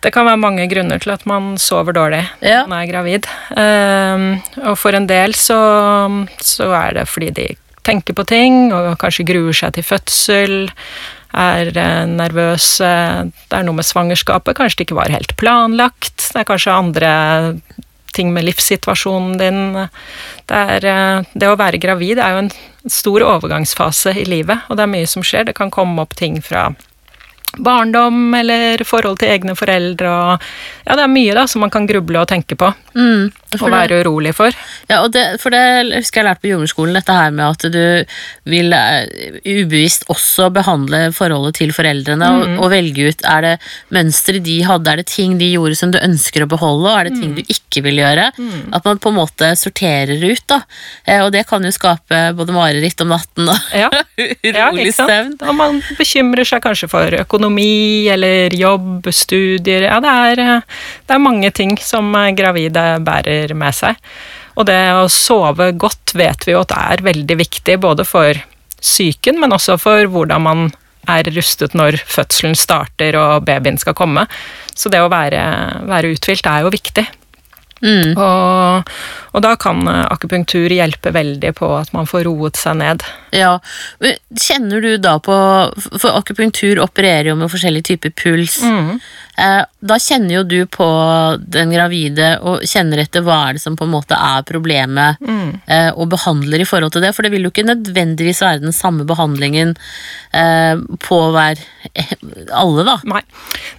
Det 0.01 0.15
kan 0.15 0.25
være 0.25 0.41
mange 0.41 0.65
grunner 0.73 0.99
til 1.05 1.13
at 1.13 1.27
man 1.29 1.53
sover 1.61 1.93
dårlig 1.93 2.23
Ja. 2.41 2.63
når 2.65 2.71
man 2.73 2.81
er 2.81 2.89
gravid. 2.89 3.29
Um, 3.53 4.25
og 4.65 4.79
for 4.81 4.97
en 4.97 5.07
del 5.11 5.37
så, 5.37 5.61
så 6.41 6.71
er 6.73 6.97
det 7.03 7.05
fordi 7.13 7.29
de 7.37 7.49
tenker 7.85 8.17
på 8.17 8.25
ting 8.29 8.73
og 8.73 8.95
kanskje 9.01 9.29
gruer 9.29 9.53
seg 9.61 9.77
til 9.77 9.85
fødsel. 9.85 10.57
Er 11.31 11.71
nervøs. 12.11 12.65
Det 12.83 13.55
er 13.55 13.63
noe 13.67 13.79
med 13.79 13.87
svangerskapet. 13.87 14.57
Kanskje 14.59 14.81
det 14.81 14.89
ikke 14.89 14.99
var 14.99 15.13
helt 15.15 15.37
planlagt. 15.39 16.17
Det 16.19 16.43
er 16.43 16.49
kanskje 16.49 16.75
andre 16.75 17.13
ting 18.13 18.33
med 18.35 18.45
livssituasjonen 18.45 19.39
din. 19.39 19.89
Det, 20.47 20.61
er, 20.77 20.85
eh, 20.85 21.33
det 21.33 21.49
å 21.49 21.59
være 21.59 21.81
gravid 21.83 22.19
er 22.19 22.35
jo 22.35 22.45
en 22.45 22.53
stor 22.91 23.25
overgangsfase 23.27 24.15
i 24.19 24.27
livet, 24.29 24.67
og 24.69 24.79
det 24.79 24.87
er 24.87 24.95
mye 24.95 25.11
som 25.11 25.25
skjer. 25.27 25.47
Det 25.49 25.57
kan 25.59 25.73
komme 25.73 26.03
opp 26.03 26.17
ting 26.19 26.41
fra 26.43 26.71
barndom 27.59 28.35
eller 28.35 28.83
forhold 28.87 29.19
til 29.19 29.33
egne 29.33 29.57
foreldre 29.59 30.11
og 30.11 30.51
Ja, 30.87 30.95
det 30.95 31.03
er 31.03 31.11
mye 31.11 31.35
da 31.35 31.49
som 31.51 31.65
man 31.65 31.73
kan 31.75 31.89
gruble 31.89 32.21
og 32.21 32.29
tenke 32.31 32.55
på 32.55 32.73
Mm. 32.95 33.33
Det, 33.59 33.71
være 33.73 34.01
urolig 34.05 34.33
for. 34.37 34.55
ja, 34.91 35.01
og 35.03 35.11
det, 35.15 35.25
for 35.43 35.51
det 35.51 35.63
husker 35.97 36.21
jeg 36.21 36.27
lærte 36.29 36.41
på 36.45 36.51
jordmorskolen, 36.53 36.95
dette 36.95 37.17
her 37.17 37.31
med 37.35 37.45
at 37.49 37.67
du 37.75 38.05
vil 38.51 38.73
eh, 38.77 39.41
ubevisst 39.45 40.05
også 40.13 40.51
behandle 40.55 41.01
forholdet 41.17 41.57
til 41.61 41.73
foreldrene 41.75 42.29
og, 42.37 42.45
og 42.65 42.71
velge 42.73 43.09
ut 43.11 43.25
er 43.27 43.47
det 43.47 43.55
mønstre 43.95 44.39
de 44.45 44.59
hadde, 44.67 44.91
er 44.93 45.03
det 45.03 45.07
ting 45.11 45.37
de 45.41 45.51
gjorde 45.55 45.79
som 45.81 45.91
du 45.95 45.99
ønsker 45.99 46.45
å 46.45 46.51
beholde, 46.51 46.87
og 46.91 46.99
er 47.01 47.11
det 47.11 47.17
ting 47.21 47.35
du 47.39 47.43
ikke 47.47 47.83
vil 47.89 48.01
gjøre? 48.03 48.29
At 48.77 48.85
man 48.87 48.99
på 49.03 49.11
en 49.13 49.19
måte 49.19 49.51
sorterer 49.59 50.21
ut, 50.23 50.45
da. 50.51 50.61
Eh, 51.07 51.21
Og 51.25 51.33
det 51.35 51.47
kan 51.49 51.65
jo 51.65 51.71
skape 51.75 52.21
både 52.37 52.53
mareritt 52.55 53.01
om 53.05 53.11
natten 53.15 53.49
og 53.51 53.75
Ja, 53.77 53.89
ja 54.45 54.69
urolig 54.71 54.93
sant? 54.95 55.11
søvn. 55.11 55.35
Og 55.49 55.55
man 55.59 55.81
bekymrer 55.99 56.47
seg 56.47 56.63
kanskje 56.65 56.89
for 56.91 57.17
økonomi 57.23 58.09
eller 58.13 58.53
jobb, 58.57 59.09
studier 59.15 59.87
Ja, 59.89 59.99
det 60.05 60.11
er, 60.11 60.43
eh, 60.45 60.81
det 61.07 61.17
er 61.17 61.23
mange 61.23 61.51
ting 61.57 61.77
som 61.81 62.13
gravide 62.37 62.85
bærer 63.07 63.40
med 63.57 63.77
seg. 63.77 63.99
Og 64.59 64.67
det 64.69 64.81
å 64.97 65.09
sove 65.13 65.71
godt 65.79 66.15
vet 66.19 66.47
vi 66.47 66.55
jo 66.55 66.65
at 66.65 66.75
er 66.77 67.05
veldig 67.07 67.39
viktig, 67.41 67.79
både 67.83 68.07
for 68.09 68.39
psyken, 68.81 69.41
men 69.41 69.55
også 69.57 69.77
for 69.81 70.09
hvordan 70.11 70.45
man 70.45 70.71
er 71.09 71.29
rustet 71.33 71.75
når 71.77 71.99
fødselen 72.05 72.57
starter 72.59 73.17
og 73.19 73.47
babyen 73.49 73.79
skal 73.81 73.97
komme. 73.97 74.27
Så 74.77 74.93
det 74.93 75.01
å 75.03 75.11
være, 75.13 75.41
være 75.89 76.13
uthvilt 76.15 76.49
er 76.49 76.67
jo 76.67 76.75
viktig. 76.75 77.07
Mm. 77.81 78.13
Og, 78.13 78.91
og 79.31 79.45
da 79.45 79.55
kan 79.61 79.83
eh, 79.89 80.05
akupunktur 80.11 80.73
hjelpe 80.73 81.13
veldig 81.15 81.53
på 81.59 81.71
at 81.79 81.93
man 81.97 82.09
får 82.11 82.27
roet 82.29 82.61
seg 82.61 82.79
ned. 82.81 83.07
Ja, 83.37 83.57
men 84.03 84.19
Kjenner 84.41 84.83
du 84.83 84.95
da 85.03 85.17
på 85.23 85.35
For 85.99 86.15
akupunktur 86.15 86.79
opererer 86.83 87.33
jo 87.33 87.39
med 87.39 87.51
forskjellige 87.53 87.93
typer 87.93 88.15
puls. 88.15 88.61
Mm. 88.63 89.01
da 89.81 89.97
kjenner 90.03 90.35
jo 90.35 90.43
du 90.45 90.67
på 90.69 90.87
den 91.41 91.71
gravide 91.73 92.35
og 92.45 92.65
kjenner 92.69 93.01
etter 93.01 93.23
hva 93.25 93.39
er 93.49 93.57
det 93.57 93.63
som 93.63 93.77
på 93.79 93.87
en 93.87 93.93
måte 93.95 94.13
er 94.13 94.45
problemet, 94.45 95.17
mm. 95.25 95.95
og 95.95 96.11
behandler 96.13 96.61
i 96.61 96.67
forhold 96.69 96.93
til 96.93 97.07
det. 97.07 97.15
For 97.17 97.25
det 97.25 97.33
vil 97.33 97.47
jo 97.47 97.53
ikke 97.53 97.65
nødvendigvis 97.65 98.43
være 98.45 98.61
den 98.67 98.77
samme 98.77 99.07
behandlingen 99.09 99.73
eh, 100.37 100.77
på 101.01 101.21
hver 101.33 101.63
alle, 102.53 102.85
da. 102.85 102.99
Nei. 103.09 103.23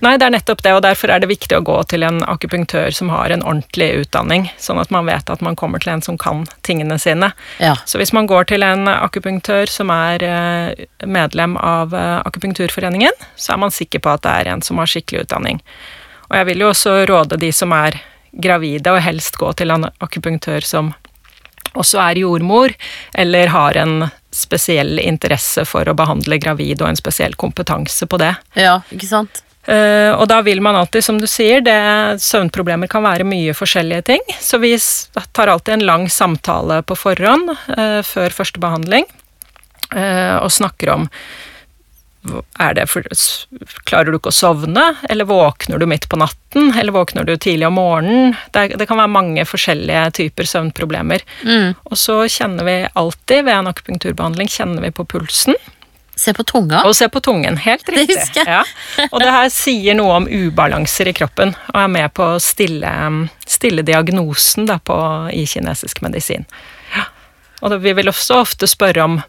Nei, 0.02 0.16
det 0.18 0.28
er 0.28 0.34
nettopp 0.34 0.64
det, 0.66 0.74
og 0.76 0.84
derfor 0.86 1.14
er 1.14 1.22
det 1.22 1.30
viktig 1.32 1.58
å 1.58 1.66
gå 1.66 1.78
til 1.92 2.06
en 2.08 2.22
akupunktør 2.26 2.94
som 2.96 3.12
har 3.14 3.34
en 3.34 3.44
ordentlig 3.46 3.92
utdanning, 4.06 4.50
sånn 4.62 4.82
at 4.82 4.92
man 4.94 5.08
vet 5.10 5.30
at 5.30 5.41
man 5.42 5.58
kommer 5.60 5.82
til 5.82 5.94
en 5.94 6.04
som 6.06 6.18
kan 6.22 6.46
tingene 6.68 6.98
sine. 7.02 7.32
Ja. 7.60 7.76
Så 7.86 8.02
hvis 8.02 8.14
man 8.14 8.30
går 8.30 8.50
til 8.52 8.64
en 8.66 8.88
akupunktør 8.92 9.70
som 9.70 9.92
er 9.94 10.24
eh, 10.26 10.86
medlem 11.06 11.58
av 11.58 11.96
eh, 11.96 12.20
Akupunkturforeningen, 12.26 13.18
så 13.36 13.56
er 13.56 13.62
man 13.66 13.74
sikker 13.74 14.04
på 14.04 14.14
at 14.14 14.24
det 14.26 14.38
er 14.38 14.54
en 14.54 14.64
som 14.66 14.82
har 14.82 14.90
skikkelig 14.90 15.26
utdanning. 15.26 15.62
Og 16.30 16.38
jeg 16.40 16.50
vil 16.52 16.64
jo 16.64 16.72
også 16.72 16.96
råde 17.10 17.40
de 17.42 17.52
som 17.56 17.74
er 17.76 18.00
gravide, 18.32 18.94
og 18.94 19.04
helst 19.04 19.38
gå 19.40 19.52
til 19.60 19.74
en 19.74 19.90
akupunktør 20.00 20.64
som 20.64 20.94
også 21.76 22.00
er 22.04 22.22
jordmor, 22.24 22.74
eller 23.14 23.52
har 23.52 23.78
en 23.80 24.10
spesiell 24.32 25.00
interesse 25.04 25.66
for 25.68 25.88
å 25.88 25.96
behandle 25.96 26.40
gravid 26.40 26.82
og 26.82 26.92
en 26.92 27.00
spesiell 27.00 27.36
kompetanse 27.40 28.08
på 28.08 28.20
det. 28.22 28.34
ja, 28.56 28.80
ikke 28.92 29.10
sant? 29.10 29.44
Eh, 29.66 30.12
og 30.16 30.26
da 30.32 30.40
vil 30.46 30.62
man 30.64 30.76
alltid, 30.80 31.06
som 31.06 31.20
du 31.22 31.28
sier, 31.30 31.62
det, 31.66 31.78
søvnproblemer 32.24 32.90
kan 32.92 33.06
være 33.06 33.28
mye 33.28 33.54
forskjellige 33.58 34.08
ting. 34.14 34.26
Så 34.42 34.62
vi 34.62 34.74
tar 35.36 35.52
alltid 35.54 35.78
en 35.78 35.88
lang 35.88 36.10
samtale 36.10 36.82
på 36.88 36.98
forhånd 36.98 37.54
eh, 37.78 38.02
før 38.06 38.34
første 38.42 38.62
behandling 38.62 39.08
eh, 39.94 40.38
og 40.42 40.52
snakker 40.54 40.96
om 40.98 41.10
er 42.62 42.76
det 42.78 42.84
for, 42.86 43.06
Klarer 43.90 44.12
du 44.12 44.20
ikke 44.20 44.30
å 44.30 44.36
sovne, 44.36 44.84
eller 45.10 45.26
våkner 45.26 45.82
du 45.82 45.88
midt 45.90 46.06
på 46.10 46.20
natten, 46.22 46.70
eller 46.78 46.94
våkner 46.94 47.26
du 47.26 47.34
tidlig 47.34 47.66
om 47.66 47.80
morgenen? 47.80 48.36
Det, 48.54 48.76
det 48.78 48.86
kan 48.90 49.02
være 49.02 49.14
mange 49.16 49.46
forskjellige 49.50 50.04
typer 50.20 50.50
søvnproblemer. 50.50 51.26
Mm. 51.42 51.74
Og 51.90 51.98
så 51.98 52.22
kjenner 52.30 52.68
vi 52.68 52.76
alltid 52.94 53.48
ved 53.48 53.56
en 53.56 53.72
akupunkturbehandling 53.72 54.52
kjenner 54.54 54.86
vi 54.86 54.94
på 54.94 55.08
pulsen. 55.16 55.58
Se 56.22 56.34
på 56.38 56.44
tunga. 56.46 56.84
Og 56.86 56.94
se 56.98 57.08
på 57.10 57.22
tungen. 57.24 57.58
Helt 57.58 57.88
riktig. 57.90 58.12
Det 58.14 58.20
husker 58.20 58.46
jeg. 58.46 58.66
Ja. 59.00 59.08
Og 59.10 59.24
det 59.24 59.32
her 59.34 59.50
sier 59.54 59.98
noe 59.98 60.20
om 60.20 60.28
ubalanser 60.30 61.10
i 61.10 61.16
kroppen, 61.18 61.56
og 61.74 61.80
er 61.82 61.90
med 61.90 62.14
på 62.14 62.28
å 62.36 62.40
stille, 62.44 62.92
stille 63.50 63.82
diagnosen 63.88 64.70
da, 64.70 64.78
på, 64.78 64.98
i 65.34 65.48
kinesisk 65.50 66.04
medisin. 66.06 66.46
Ja. 66.94 67.08
Og 67.66 67.74
vi 67.82 67.94
vil 67.98 68.10
også 68.12 68.42
ofte 68.44 68.70
spørre 68.70 69.08
om 69.08 69.22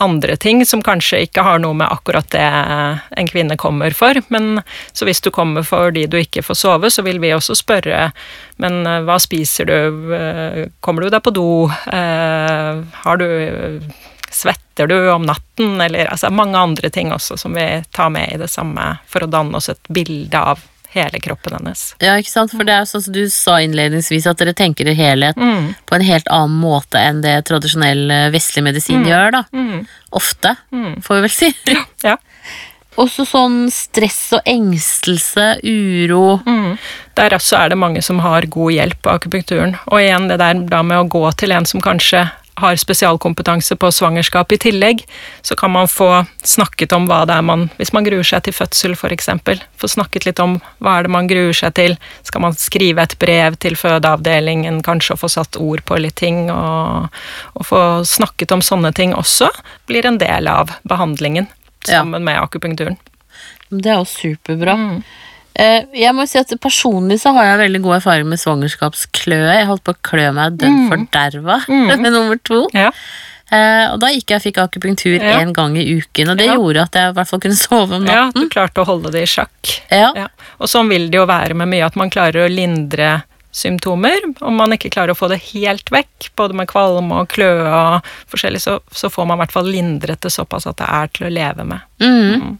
andre 0.00 0.36
ting 0.36 0.60
som 0.68 0.82
kanskje 0.84 1.22
ikke 1.24 1.40
har 1.44 1.60
noe 1.62 1.76
med 1.76 1.88
akkurat 1.88 2.28
det 2.34 2.44
en 2.44 3.30
kvinne 3.30 3.56
kommer 3.56 3.94
for. 3.96 4.18
Men 4.28 4.60
så 4.92 5.08
hvis 5.08 5.22
du 5.24 5.30
kommer 5.32 5.64
fordi 5.64 6.04
du 6.10 6.18
ikke 6.20 6.44
får 6.44 6.58
sove, 6.60 6.90
så 6.92 7.04
vil 7.06 7.20
vi 7.22 7.32
også 7.32 7.56
spørre 7.56 8.10
Men 8.60 8.82
eh, 8.86 9.00
hva 9.08 9.16
spiser 9.20 9.68
du? 9.68 10.12
Eh, 10.16 10.60
Kommer 10.84 11.04
du 11.04 11.10
deg 11.12 11.24
på 11.24 11.32
do? 11.32 11.48
Eh, 11.92 12.84
Har 13.04 13.20
du 13.20 13.26
Svetter 14.36 14.86
du 14.90 14.96
om 15.14 15.24
natten? 15.26 15.78
Eller 15.80 16.10
altså 16.12 16.28
mange 16.34 16.58
andre 16.60 16.90
ting 16.92 17.12
også 17.14 17.38
som 17.40 17.54
vi 17.56 17.66
tar 17.96 18.10
med 18.12 18.34
i 18.34 18.40
det 18.42 18.50
samme 18.52 18.98
for 19.08 19.24
å 19.24 19.30
danne 19.32 19.56
oss 19.56 19.70
et 19.72 19.80
bilde 19.88 20.36
av 20.38 20.60
hele 20.96 21.18
kroppen 21.20 21.52
hennes. 21.58 21.80
Ja, 22.00 22.14
ikke 22.20 22.30
sant? 22.32 22.52
For 22.56 22.64
det 22.64 22.72
er 22.72 22.86
sånn 22.88 23.02
som 23.04 23.12
du 23.16 23.24
sa 23.32 23.58
innledningsvis, 23.60 24.24
at 24.30 24.38
dere 24.40 24.54
tenker 24.56 24.88
i 24.88 24.94
helhet 24.96 25.36
Mm. 25.36 25.74
på 25.84 25.94
en 25.98 26.04
helt 26.08 26.28
annen 26.32 26.56
måte 26.60 26.96
enn 27.00 27.20
det 27.24 27.34
tradisjonell 27.48 28.10
eh, 28.10 28.30
vestlig 28.32 28.62
medisin 28.64 29.04
gjør, 29.04 29.30
da. 29.32 29.42
Mm. 29.52 29.86
Ofte, 30.16 30.54
Mm. 30.72 31.02
får 31.04 31.14
vi 31.14 31.20
vel 31.26 31.34
si. 31.36 31.50
Ja. 32.04 32.16
Også 32.96 33.26
sånn 33.28 33.66
stress 33.70 34.32
og 34.32 34.40
engstelse, 34.48 35.58
uro 35.64 36.38
Mm. 36.46 36.78
Der 37.16 37.30
også 37.36 37.58
er 37.64 37.68
det 37.72 37.78
mange 37.78 38.02
som 38.02 38.18
har 38.20 38.42
god 38.48 38.72
hjelp 38.72 39.02
på 39.02 39.10
akupunkturen. 39.18 39.78
Og 39.88 40.00
igjen 40.00 40.28
det 40.28 40.38
der 40.38 40.54
da 40.68 40.82
med 40.82 40.98
å 40.98 41.08
gå 41.08 41.22
til 41.36 41.52
en 41.52 41.64
som 41.68 41.80
kanskje 41.80 42.30
har 42.56 42.76
spesialkompetanse 42.80 43.76
på 43.76 43.90
svangerskap 43.92 44.52
i 44.52 44.58
tillegg, 44.58 45.02
så 45.44 45.56
kan 45.58 45.70
man 45.74 45.88
få 45.88 46.08
snakket 46.46 46.92
om 46.96 47.04
hva 47.08 47.24
det 47.28 47.34
er 47.36 47.44
man 47.44 47.66
Hvis 47.76 47.92
man 47.92 48.06
gruer 48.06 48.24
seg 48.24 48.46
til 48.46 48.56
fødsel, 48.56 48.94
f.eks. 48.96 49.28
Få 49.76 49.90
snakket 49.90 50.26
litt 50.26 50.40
om 50.40 50.56
hva 50.80 50.98
er 50.98 51.06
det 51.06 51.12
man 51.12 51.28
gruer 51.28 51.52
seg 51.56 51.74
til. 51.76 51.96
Skal 52.24 52.44
man 52.46 52.56
skrive 52.56 53.02
et 53.04 53.16
brev 53.20 53.58
til 53.60 53.76
fødeavdelingen, 53.76 54.82
kanskje 54.86 55.16
og 55.16 55.20
få 55.24 55.28
satt 55.32 55.58
ord 55.60 55.84
på 55.84 55.98
litt 56.00 56.16
ting, 56.16 56.46
og, 56.50 57.12
og 57.54 57.66
få 57.68 57.82
snakket 58.08 58.52
om 58.56 58.64
sånne 58.64 58.92
ting 58.96 59.12
også, 59.14 59.50
blir 59.86 60.06
en 60.08 60.18
del 60.22 60.48
av 60.48 60.72
behandlingen 60.88 61.48
Ja. 61.86 62.00
sammen 62.00 62.24
med 62.24 62.40
akupunkturen. 62.40 62.96
Det 63.70 63.90
er 63.92 64.00
jo 64.00 64.06
superbra. 64.08 64.74
Mm. 64.74 65.02
Eh, 65.58 65.84
Jeg 65.96 66.12
må 66.14 66.26
si 66.28 66.38
at 66.38 66.50
Personlig 66.60 67.16
så 67.22 67.32
har 67.36 67.44
jeg 67.52 67.62
veldig 67.70 67.82
god 67.86 67.94
erfaring 68.00 68.28
med 68.28 68.38
svangerskapskløe. 68.42 69.54
Jeg 69.56 69.66
holdt 69.70 69.84
på 69.86 69.94
å 69.94 70.02
klø 70.04 70.26
meg 70.36 70.58
dønn 70.60 70.82
forderva 70.90 71.62
med 71.68 72.12
nummer 72.16 72.36
to. 72.44 72.66
Ja. 72.76 72.90
Eh, 73.46 73.86
og 73.92 74.00
da 74.02 74.08
gikk 74.10 74.32
jeg 74.34 74.40
og 74.40 74.42
fikk 74.42 74.56
akupunktur 74.64 75.22
Ja. 75.22 75.38
gang 75.54 75.76
i 75.78 75.84
uken, 76.00 76.32
og 76.32 76.36
det 76.40 76.46
Ja. 76.50 76.56
gjorde 76.58 76.82
at 76.82 76.92
jeg 76.98 77.10
i 77.10 77.14
hvert 77.14 77.28
fall 77.30 77.40
kunne 77.40 77.54
sove 77.60 77.94
om 77.94 78.04
natten. 78.04 78.10
Ja, 78.10 78.30
du 78.34 78.48
klarte 78.50 78.82
å 78.82 78.86
holde 78.88 79.12
det 79.14 79.22
i 79.22 79.30
sjakk. 79.30 79.70
Ja. 79.90 80.10
Ja. 80.16 80.26
Og 80.60 80.66
sånn 80.68 80.88
vil 80.90 81.08
det 81.10 81.20
jo 81.20 81.26
være 81.30 81.54
med 81.54 81.68
mye, 81.70 81.86
at 81.86 81.96
man 81.96 82.10
klarer 82.10 82.44
å 82.44 82.50
lindre 82.52 83.22
symptomer. 83.56 84.18
Om 84.42 84.52
man 84.58 84.74
ikke 84.74 84.90
klarer 84.92 85.14
å 85.14 85.16
få 85.16 85.28
det 85.30 85.38
helt 85.54 85.88
vekk, 85.94 86.32
både 86.36 86.52
med 86.58 86.68
kvalme 86.68 87.22
og 87.22 87.28
kløe 87.32 87.64
og 87.70 88.02
forskjellig, 88.28 88.60
så, 88.60 88.80
så 88.92 89.08
får 89.08 89.26
man 89.30 89.38
i 89.38 89.44
hvert 89.46 89.54
fall 89.54 89.70
lindret 89.70 90.20
det 90.26 90.32
såpass 90.34 90.66
at 90.66 90.76
det 90.82 90.90
er 90.90 91.06
til 91.14 91.28
å 91.30 91.32
leve 91.32 91.64
med. 91.64 91.80
Mhm. 92.02 92.58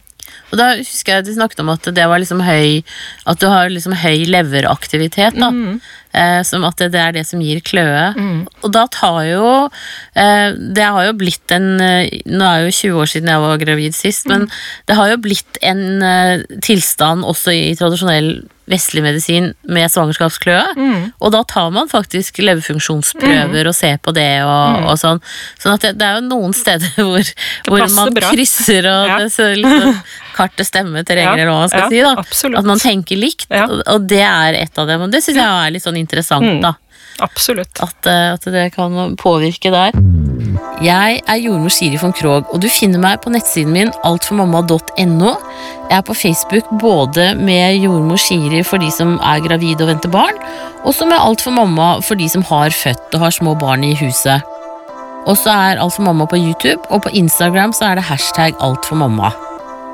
Og 0.51 0.57
da 0.59 0.69
husker 0.79 1.13
jeg 1.13 1.23
at 1.23 1.27
de 1.27 1.35
snakket 1.35 1.59
om 1.59 1.69
at 1.73 1.89
det 1.91 2.05
var 2.07 2.21
liksom 2.23 2.39
høy 2.45 2.83
At 3.27 3.41
du 3.41 3.47
har 3.51 3.67
liksom 3.73 3.97
høy 3.99 4.23
leveraktivitet, 4.31 5.35
da. 5.35 5.51
Eh, 6.17 6.41
som 6.47 6.63
at 6.65 6.79
det, 6.81 6.87
det 6.95 7.01
er 7.03 7.15
det 7.19 7.25
som 7.29 7.41
gir 7.43 7.59
kløe. 7.61 8.07
Og 8.65 8.71
da 8.73 8.85
tar 8.93 9.19
jo 9.27 9.45
eh, 10.17 10.49
Det 10.73 10.87
har 10.95 11.05
jo 11.09 11.13
blitt 11.19 11.53
en 11.53 11.67
eh, 11.83 12.09
Nå 12.25 12.47
er 12.47 12.65
jo 12.65 12.73
20 12.73 13.01
år 13.03 13.11
siden 13.13 13.29
jeg 13.33 13.43
var 13.43 13.61
gravid 13.61 13.93
sist, 13.97 14.25
men 14.31 14.47
det 14.89 14.97
har 14.97 15.11
jo 15.13 15.21
blitt 15.21 15.59
en 15.61 15.83
eh, 16.01 16.45
tilstand 16.65 17.27
også 17.27 17.53
i 17.53 17.73
tradisjonell 17.77 18.37
vestlig 18.67 18.99
medisin 18.99 19.53
med 19.71 19.87
svangerskapskløe. 19.93 20.73
Og 21.23 21.31
da 21.31 21.39
tar 21.47 21.69
man 21.71 21.87
faktisk 21.87 22.41
leverfunksjonsprøver 22.43 23.69
og 23.69 23.75
ser 23.77 23.95
på 24.03 24.11
det 24.11 24.41
og, 24.43 24.87
og 24.91 24.97
sånn. 24.99 25.21
Sånn 25.61 25.77
at 25.77 25.85
det, 25.85 25.93
det 26.01 26.07
er 26.09 26.17
jo 26.19 26.25
noen 26.27 26.55
steder 26.57 26.97
hvor, 27.07 27.29
hvor 27.69 27.85
man 27.95 28.11
bra. 28.17 28.33
krysser 28.33 28.83
og 28.91 29.07
Ja. 29.07 29.19
det, 29.23 29.29
så 29.31 29.47
liksom, 29.55 29.93
kartet 30.35 30.67
stemmer 30.67 31.05
terrenget, 31.07 31.37
Ja, 31.39 31.45
eller 31.45 31.53
hva 31.53 31.61
man 31.63 31.71
skal 31.71 31.85
ja, 31.85 31.89
si. 31.93 32.01
da 32.03 32.11
absolutt. 32.19 32.59
At 32.59 32.67
man 32.73 32.81
tenker 32.83 33.19
likt, 33.21 33.47
og, 33.55 33.77
og 33.87 34.07
det 34.11 34.23
er 34.27 34.59
et 34.65 34.79
av 34.83 34.91
dem. 34.91 35.05
Og 35.07 35.15
det 35.15 35.23
syns 35.23 35.39
jeg 35.39 35.47
er 35.47 35.73
litt 35.77 35.85
sånn 35.87 36.01
interessant, 36.07 36.45
Mm. 36.57 36.61
da. 36.63 36.73
Absolutt. 37.19 37.79
At, 37.81 38.05
eh, 38.05 38.33
at 38.33 38.43
det 38.45 38.73
kan 38.75 39.15
påvirke 39.17 39.71
der. 39.73 39.91
Jeg 40.83 41.21
er 41.27 41.39
jordmor 41.41 41.71
Siri 41.73 41.97
von 41.97 42.13
Krogh, 42.13 42.45
og 42.53 42.59
du 42.61 42.67
finner 42.69 42.99
meg 43.01 43.21
på 43.23 43.31
nettsiden 43.33 43.71
min 43.73 43.89
altformamma.no. 44.05 45.31
Jeg 45.89 45.97
er 45.97 46.01
på 46.05 46.13
Facebook 46.13 46.67
både 46.79 47.31
med 47.39 47.79
jordmor 47.81 48.17
Siri 48.21 48.61
for 48.63 48.77
de 48.77 48.91
som 48.91 49.15
er 49.17 49.41
gravide 49.41 49.81
og 49.81 49.89
venter 49.89 50.09
barn, 50.13 50.37
og 50.85 50.93
så 50.93 51.07
med 51.09 51.17
Alt 51.19 51.41
for 51.41 51.51
mamma 51.51 51.99
for 52.01 52.15
de 52.15 52.29
som 52.29 52.43
har 52.43 52.69
født 52.69 53.15
og 53.15 53.19
har 53.25 53.31
små 53.33 53.55
barn 53.57 53.83
i 53.83 53.95
huset. 53.95 54.43
Og 55.25 55.35
så 55.37 55.49
er 55.49 55.81
Alt 55.81 55.93
for 55.97 56.03
mamma 56.03 56.25
på 56.29 56.37
YouTube, 56.37 56.85
og 56.91 57.01
på 57.01 57.09
Instagram 57.17 57.73
så 57.73 57.85
er 57.91 57.95
det 57.95 58.03
hashtag 58.11 58.53
altformamma. 58.61 59.33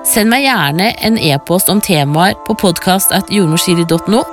Send 0.06 0.28
meg 0.30 0.44
gjerne 0.44 0.92
en 1.02 1.18
e-post 1.18 1.70
om 1.72 1.80
temaer 1.80 2.36
på 2.46 2.54
podkast.jordmorsiri.no. 2.60 4.24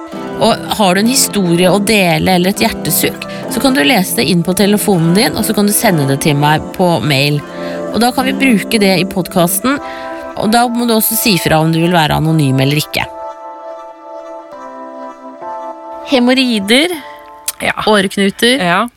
Og 0.40 0.56
har 0.78 0.94
du 0.94 1.00
en 1.02 1.10
historie 1.10 1.68
å 1.68 1.78
dele 1.84 2.38
eller 2.38 2.54
et 2.54 2.62
hjertesukk, 2.64 3.26
så 3.52 3.60
kan 3.60 3.74
du 3.76 3.82
lese 3.84 4.16
det 4.20 4.28
inn 4.32 4.44
på 4.46 4.54
telefonen 4.56 5.12
din, 5.16 5.36
og 5.36 5.44
så 5.44 5.52
kan 5.56 5.68
du 5.68 5.72
sende 5.76 6.06
det 6.08 6.20
til 6.24 6.38
meg 6.40 6.64
på 6.76 6.94
mail. 7.04 7.40
Og 7.92 7.98
da 8.00 8.08
kan 8.14 8.24
vi 8.28 8.36
bruke 8.38 8.80
det 8.80 8.94
i 9.02 9.08
podkasten, 9.08 9.76
og 10.40 10.52
da 10.54 10.64
må 10.72 10.86
du 10.88 10.94
også 10.96 11.18
si 11.18 11.34
fra 11.42 11.58
om 11.60 11.72
du 11.74 11.80
vil 11.82 11.92
være 11.92 12.16
anonym 12.16 12.60
eller 12.64 12.80
ikke. 12.80 13.04
Hemoroider, 16.10 16.88
Ja. 17.60 17.74
åreknuter 17.86 18.56
ja. 18.58 18.88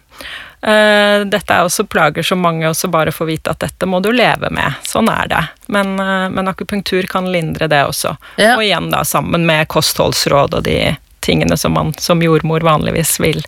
Uh, 0.64 1.26
dette 1.28 1.52
er 1.52 1.66
også 1.68 1.84
plager 1.84 2.24
som 2.24 2.40
mange 2.40 2.64
også 2.70 2.88
bare 2.88 3.12
får 3.12 3.28
vite 3.28 3.52
at 3.52 3.60
dette 3.60 3.86
må 3.86 4.00
du 4.00 4.14
leve 4.16 4.48
med. 4.56 4.78
Sånn 4.88 5.10
er 5.12 5.28
det. 5.28 5.42
Men, 5.68 5.98
uh, 6.00 6.30
men 6.32 6.48
akupunktur 6.48 7.04
kan 7.12 7.28
lindre 7.28 7.68
det 7.68 7.82
også. 7.84 8.14
Ja. 8.40 8.54
Og 8.56 8.64
igjen 8.64 8.88
da 8.94 9.02
sammen 9.04 9.44
med 9.46 9.68
kostholdsråd 9.68 10.56
og 10.56 10.64
de 10.64 10.78
tingene 11.24 11.58
som 11.60 11.76
man 11.78 11.94
som 11.98 12.22
jordmor 12.24 12.66
vanligvis 12.66 13.16
vil 13.24 13.42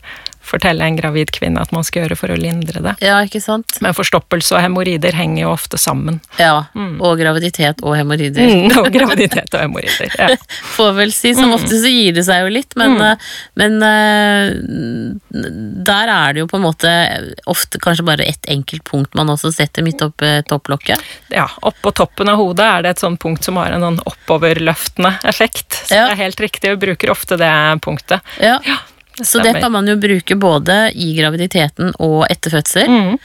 fortelle 0.45 0.85
en 0.85 0.95
gravid 0.99 1.31
kvinne 1.35 1.61
at 1.61 1.71
man 1.75 1.83
skal 1.83 2.03
gjøre 2.05 2.17
for 2.19 2.31
å 2.33 2.37
lindre 2.39 2.81
det. 2.85 2.93
Ja, 3.05 3.17
ikke 3.25 3.41
sant? 3.43 3.77
Men 3.81 3.95
forstoppelse 3.97 4.55
og 4.57 4.61
hemoroider 4.63 5.15
henger 5.17 5.43
jo 5.45 5.51
ofte 5.55 5.77
sammen. 5.81 6.21
Ja, 6.39 6.65
og 6.75 7.17
graviditet 7.19 7.81
og 7.83 7.95
hemoroider. 7.97 8.45
Mm, 8.45 8.77
og 8.79 8.89
graviditet 8.93 9.53
og 9.57 9.63
hemoroider. 9.65 10.13
Ja. 10.19 10.29
Får 10.77 10.93
vel 10.99 11.11
si, 11.15 11.33
som 11.37 11.53
ofte 11.55 11.79
så 11.81 11.91
gir 11.91 12.15
det 12.17 12.25
seg 12.27 12.45
jo 12.45 12.53
litt, 12.55 12.75
men, 12.79 12.95
eh, 13.01 13.29
men 13.59 13.77
eh, 13.83 14.53
der 15.85 16.11
er 16.13 16.33
det 16.35 16.43
jo 16.45 16.49
på 16.51 16.59
en 16.59 16.65
måte 16.65 16.91
ofte 17.51 17.79
kanskje 17.83 18.05
bare 18.07 18.23
ett 18.29 18.45
enkelt 18.51 18.83
punkt 18.87 19.13
man 19.17 19.29
også 19.33 19.51
setter 19.53 19.83
midt 19.85 20.01
oppe 20.05 20.37
topplokket. 20.49 21.01
ja, 21.33 21.47
oppå 21.65 21.91
toppen 21.95 22.29
av 22.31 22.37
hodet 22.39 22.65
er 22.65 22.85
det 22.85 22.95
et 22.95 23.03
sånt 23.03 23.19
punkt 23.21 23.43
som 23.45 23.57
har 23.59 23.73
en 23.75 23.83
sånn 23.85 23.99
oppoverløftende 24.05 25.15
effekt. 25.23 25.81
Så 25.87 25.95
Ja. 25.95 26.05
det 26.07 26.13
er 26.17 26.23
helt 26.25 26.39
riktig, 26.39 26.69
vi 26.75 26.85
bruker 26.87 27.11
ofte 27.11 27.37
det 27.37 27.51
punktet. 27.81 28.21
Ja. 28.39 28.59
Ja, 28.65 28.77
Så 29.23 29.39
det 29.43 29.53
kan 29.61 29.71
man 29.71 29.87
jo 29.87 29.95
bruke 29.99 30.35
både 30.35 30.91
i 30.91 31.13
graviditeten 31.15 31.93
og 32.03 32.25
etter 32.29 32.51
fødsel. 32.57 32.89
Mm. 32.91 33.19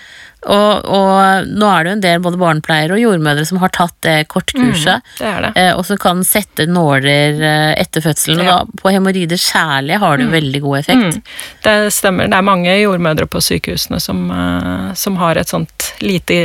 Og, 0.49 0.87
og 0.89 1.49
nå 1.53 1.69
er 1.69 1.85
det 1.85 1.91
jo 1.91 1.95
en 1.99 2.03
del 2.05 2.21
både 2.25 2.39
barnepleiere 2.41 2.95
og 2.97 3.03
jordmødre 3.03 3.43
som 3.45 3.59
har 3.61 3.73
tatt 3.77 3.97
det 4.07 4.15
kortkurset. 4.33 5.05
Det 5.19 5.27
er 5.29 5.45
det. 5.45 5.51
Eh, 5.61 5.73
og 5.77 5.85
som 5.85 5.99
kan 6.01 6.23
sette 6.25 6.65
nåler 6.71 7.43
eh, 7.45 7.73
etter 7.81 8.05
fødselen. 8.05 8.41
Og 8.41 8.49
da, 8.49 8.79
på 8.81 8.93
hemoroider 8.95 9.41
særlig 9.41 9.99
har 10.01 10.21
det 10.21 10.31
mm. 10.31 10.33
veldig 10.33 10.63
god 10.65 10.79
effekt. 10.79 11.19
Mm. 11.19 11.35
Det 11.67 11.75
stemmer. 11.93 12.31
Det 12.33 12.39
er 12.39 12.47
mange 12.49 12.77
jordmødre 12.79 13.29
på 13.29 13.43
sykehusene 13.45 14.01
som, 14.01 14.23
eh, 14.33 14.87
som 14.97 15.19
har 15.21 15.41
et 15.41 15.53
sånt 15.53 15.91
lite 16.01 16.39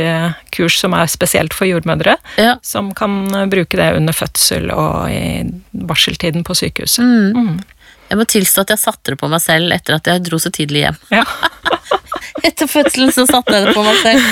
kurs 0.52 0.76
som 0.82 0.92
er 0.96 1.08
spesielt 1.08 1.56
for 1.56 1.68
jordmødre, 1.68 2.18
Ja. 2.36 2.58
som 2.62 2.92
kan 2.96 3.48
bruke 3.48 3.80
det 3.80 3.88
under 3.96 4.12
fødsel 4.12 4.68
og 4.74 5.08
i 5.08 5.46
barseltiden 5.72 6.44
på 6.44 6.56
sykehuset. 6.56 7.64
Jeg 8.06 8.18
må 8.20 8.26
tilstå 8.28 8.64
at 8.64 8.72
jeg 8.74 8.82
satte 8.82 9.14
det 9.14 9.20
på 9.20 9.28
meg 9.30 9.42
selv 9.42 9.74
etter 9.74 9.98
at 9.98 10.10
jeg 10.10 10.24
dro 10.28 10.38
så 10.42 10.52
tidlig 10.54 10.84
hjem. 10.86 10.98
Ja. 11.14 11.24
Etter 12.46 12.68
fødselen 12.70 13.10
så 13.14 13.24
satte 13.28 13.54
jeg 13.56 13.66
det 13.66 13.74
på 13.74 13.82
meg 13.82 13.96
selv. 14.02 14.22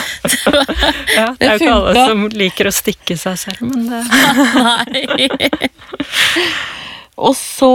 ja, 1.14 1.28
det 1.38 1.48
er 1.48 1.54
jo 1.54 1.60
ikke 1.60 1.74
alle 1.74 2.06
som 2.10 2.24
liker 2.34 2.70
å 2.70 2.74
stikke 2.74 3.16
seg 3.18 3.40
selv, 3.40 3.64
men 3.66 3.88
det 3.90 4.02
Nei. 4.68 5.06
Og 7.18 7.34
så 7.38 7.72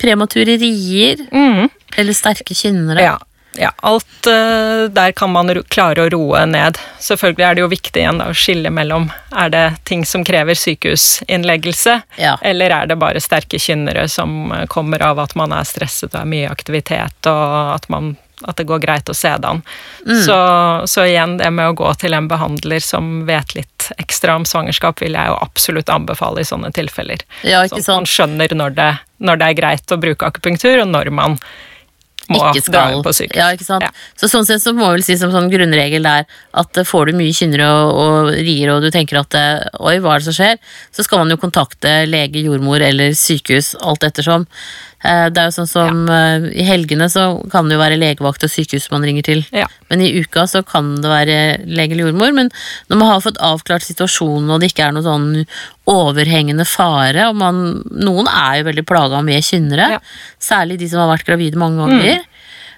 premature 0.00 0.56
rier, 0.58 1.20
mm. 1.30 1.66
eller 2.00 2.16
sterke 2.16 2.56
kynnere. 2.56 3.04
Ja. 3.04 3.16
Ja 3.58 3.70
alt 3.86 4.26
eh, 4.30 4.86
der 4.92 5.12
kan 5.16 5.30
man 5.32 5.50
klare 5.72 6.06
å 6.06 6.10
roe 6.12 6.44
ned. 6.46 6.78
Selvfølgelig 7.02 7.44
er 7.46 7.54
det 7.58 7.64
jo 7.64 7.70
viktig 7.72 8.02
igjen 8.02 8.20
da, 8.22 8.28
å 8.32 8.36
skille 8.36 8.70
mellom 8.74 9.08
er 9.36 9.50
det 9.52 9.64
ting 9.88 10.04
som 10.08 10.24
krever 10.24 10.54
sykehusinnleggelse, 10.58 12.00
Ja. 12.16 12.36
eller 12.42 12.70
er 12.70 12.86
det 12.86 12.96
bare 12.96 13.20
sterke 13.20 13.58
kynnere 13.60 14.08
som 14.08 14.52
eh, 14.52 14.66
kommer 14.66 15.02
av 15.02 15.18
at 15.20 15.34
man 15.34 15.52
er 15.52 15.64
stresset 15.68 16.14
og 16.14 16.20
er 16.22 16.30
mye 16.30 16.50
aktivitet, 16.50 17.26
og 17.30 17.74
at, 17.74 17.88
man, 17.92 18.16
at 18.44 18.56
det 18.56 18.66
går 18.68 18.82
greit 18.84 19.08
å 19.08 19.14
se 19.16 19.32
det 19.36 19.48
an. 19.48 19.62
Mm. 20.06 20.22
Så, 20.24 20.38
så 20.86 21.06
igjen, 21.06 21.36
det 21.40 21.50
med 21.50 21.72
å 21.72 21.76
gå 21.78 21.92
til 22.00 22.14
en 22.16 22.28
behandler 22.28 22.80
som 22.84 23.24
vet 23.28 23.54
litt 23.56 23.90
ekstra 23.98 24.34
om 24.36 24.44
svangerskap, 24.48 25.00
vil 25.02 25.14
jeg 25.14 25.30
jo 25.30 25.38
absolutt 25.38 25.88
anbefale 25.92 26.42
i 26.42 26.48
sånne 26.48 26.72
tilfeller. 26.74 27.22
Ja, 27.46 27.62
Sånn 27.68 27.80
at 27.84 27.92
man 27.92 28.08
skjønner 28.10 28.54
når 28.56 28.76
det, 28.78 28.90
når 29.22 29.36
det 29.40 29.50
er 29.52 29.58
greit 29.60 29.92
å 29.94 30.00
bruke 30.02 30.26
akupunktur, 30.26 30.80
og 30.82 30.88
når 30.90 31.12
man 31.14 31.38
må 32.32 32.40
Ikke 32.40 32.64
skal. 32.64 33.00
på 33.04 33.12
sykehus. 33.14 33.38
Ja, 33.38 33.50
ikke 33.54 33.66
sant? 33.66 33.84
Ja. 33.86 33.92
Så 34.18 34.30
sånn 34.30 34.46
sett 34.48 34.64
så 34.64 34.72
må 34.74 34.88
vi 34.88 34.98
vel 34.98 35.06
si 35.06 35.16
som 35.20 35.32
sånn 35.34 35.50
grunnregel 35.52 36.06
der 36.06 36.26
at 36.58 36.80
eh, 36.80 36.86
får 36.86 37.10
du 37.10 37.18
mye 37.20 37.34
kynnere 37.36 37.68
og, 37.70 37.92
og 38.02 38.32
rier 38.34 38.72
og 38.74 38.82
du 38.82 38.90
tenker 38.94 39.20
at 39.20 39.36
eh, 39.38 39.68
oi, 39.78 39.98
hva 40.02 40.16
er 40.16 40.24
det 40.24 40.28
som 40.30 40.38
skjer, 40.38 40.58
så 40.94 41.06
skal 41.06 41.22
man 41.22 41.32
jo 41.34 41.40
kontakte 41.42 41.98
lege, 42.08 42.42
jordmor 42.46 42.82
eller 42.82 43.14
sykehus, 43.16 43.74
alt 43.86 44.06
ettersom. 44.08 44.48
Eh, 45.06 45.28
Det 45.30 45.38
er 45.42 45.50
jo 45.50 45.54
sånn 45.60 45.68
som 45.70 46.00
ja. 46.10 46.38
i 46.50 46.64
helgene 46.66 47.06
så 47.12 47.26
kan 47.52 47.68
det 47.68 47.76
jo 47.76 47.82
være 47.84 47.98
legevakt 48.00 48.42
og 48.46 48.50
sykehus 48.50 48.88
man 48.90 49.04
ringer 49.06 49.22
til. 49.26 49.44
Ja. 49.54 49.66
Men 49.90 50.02
i 50.02 50.10
uka 50.20 50.46
så 50.50 50.64
kan 50.66 50.96
det 51.00 51.10
være 51.12 51.36
lege 51.70 51.94
eller 51.94 52.08
jordmor. 52.08 52.34
Men 52.34 52.50
når 52.90 52.98
man 52.98 53.08
har 53.12 53.20
fått 53.24 53.38
avklart 53.38 53.86
situasjonen 53.86 54.50
og 54.50 54.60
det 54.64 54.72
ikke 54.72 54.88
er 54.88 54.96
noe 54.96 55.06
sånn 55.06 55.28
overhengende 55.86 56.66
fare, 56.66 57.28
og 57.30 57.36
man 57.38 57.60
Noen 57.96 58.26
er 58.30 58.60
jo 58.60 58.66
veldig 58.70 58.86
plaga 58.88 59.22
med 59.24 59.44
kynnere, 59.46 59.90
Ja. 59.96 59.98
særlig 60.40 60.78
de 60.78 60.88
som 60.88 60.98
har 61.00 61.16
vært 61.16 61.26
gravide 61.26 61.56
mange 61.56 61.78
ganger. 61.78 62.04
eh, 62.18 62.24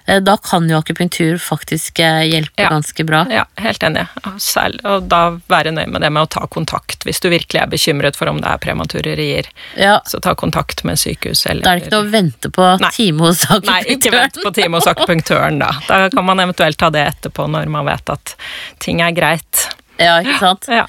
Da 0.05 0.37
kan 0.41 0.65
jo 0.69 0.77
akupunktur 0.79 1.37
faktisk 1.37 1.99
eh, 1.99 2.23
hjelpe 2.25 2.63
Ja. 2.63 2.69
ganske 2.69 3.03
bra. 3.05 3.25
Ja, 3.29 3.43
helt 3.61 3.83
enig. 3.83 4.07
Særlig, 4.41 4.79
og 4.85 5.07
da 5.11 5.37
være 5.51 5.71
nøye 5.75 5.87
med 5.87 6.01
det 6.01 6.09
med 6.11 6.23
å 6.23 6.29
ta 6.29 6.47
kontakt 6.47 7.03
hvis 7.05 7.19
du 7.21 7.29
virkelig 7.29 7.61
er 7.61 7.67
bekymret 7.69 8.15
for 8.17 8.27
om 8.31 8.39
det 8.41 8.49
er 8.49 8.57
premature 8.57 9.13
rier. 9.19 9.45
Ja, 9.77 9.99
Så 10.05 10.19
ta 10.21 10.33
kontakt 10.35 10.83
med 10.83 10.97
sykehus 10.97 11.45
eller 11.45 11.61
Da 11.63 11.71
er 11.71 11.79
det 11.79 11.85
ikke 11.87 11.95
noe 11.97 12.07
å 12.07 12.11
vente 12.11 12.49
på 12.49 12.79
Nei. 12.81 12.89
time 12.95 13.19
hos 13.27 13.43
akupunktøren. 13.45 13.73
Nei, 13.85 13.95
ikke 13.95 14.11
vent 14.15 14.39
på 14.43 14.53
time 14.55 14.77
hos 14.77 14.87
akupunktøren, 14.87 15.59
da. 15.59 15.71
Da 15.87 16.09
kan 16.09 16.25
man 16.25 16.39
eventuelt 16.39 16.77
ta 16.77 16.89
det 16.89 17.05
etterpå 17.13 17.45
når 17.49 17.69
man 17.69 17.85
vet 17.85 18.09
at 18.09 18.35
ting 18.79 19.01
er 19.05 19.11
greit. 19.11 19.67
Ja, 19.99 20.19
ikke 20.23 20.39
sant? 20.39 20.65
Ja. 20.73 20.87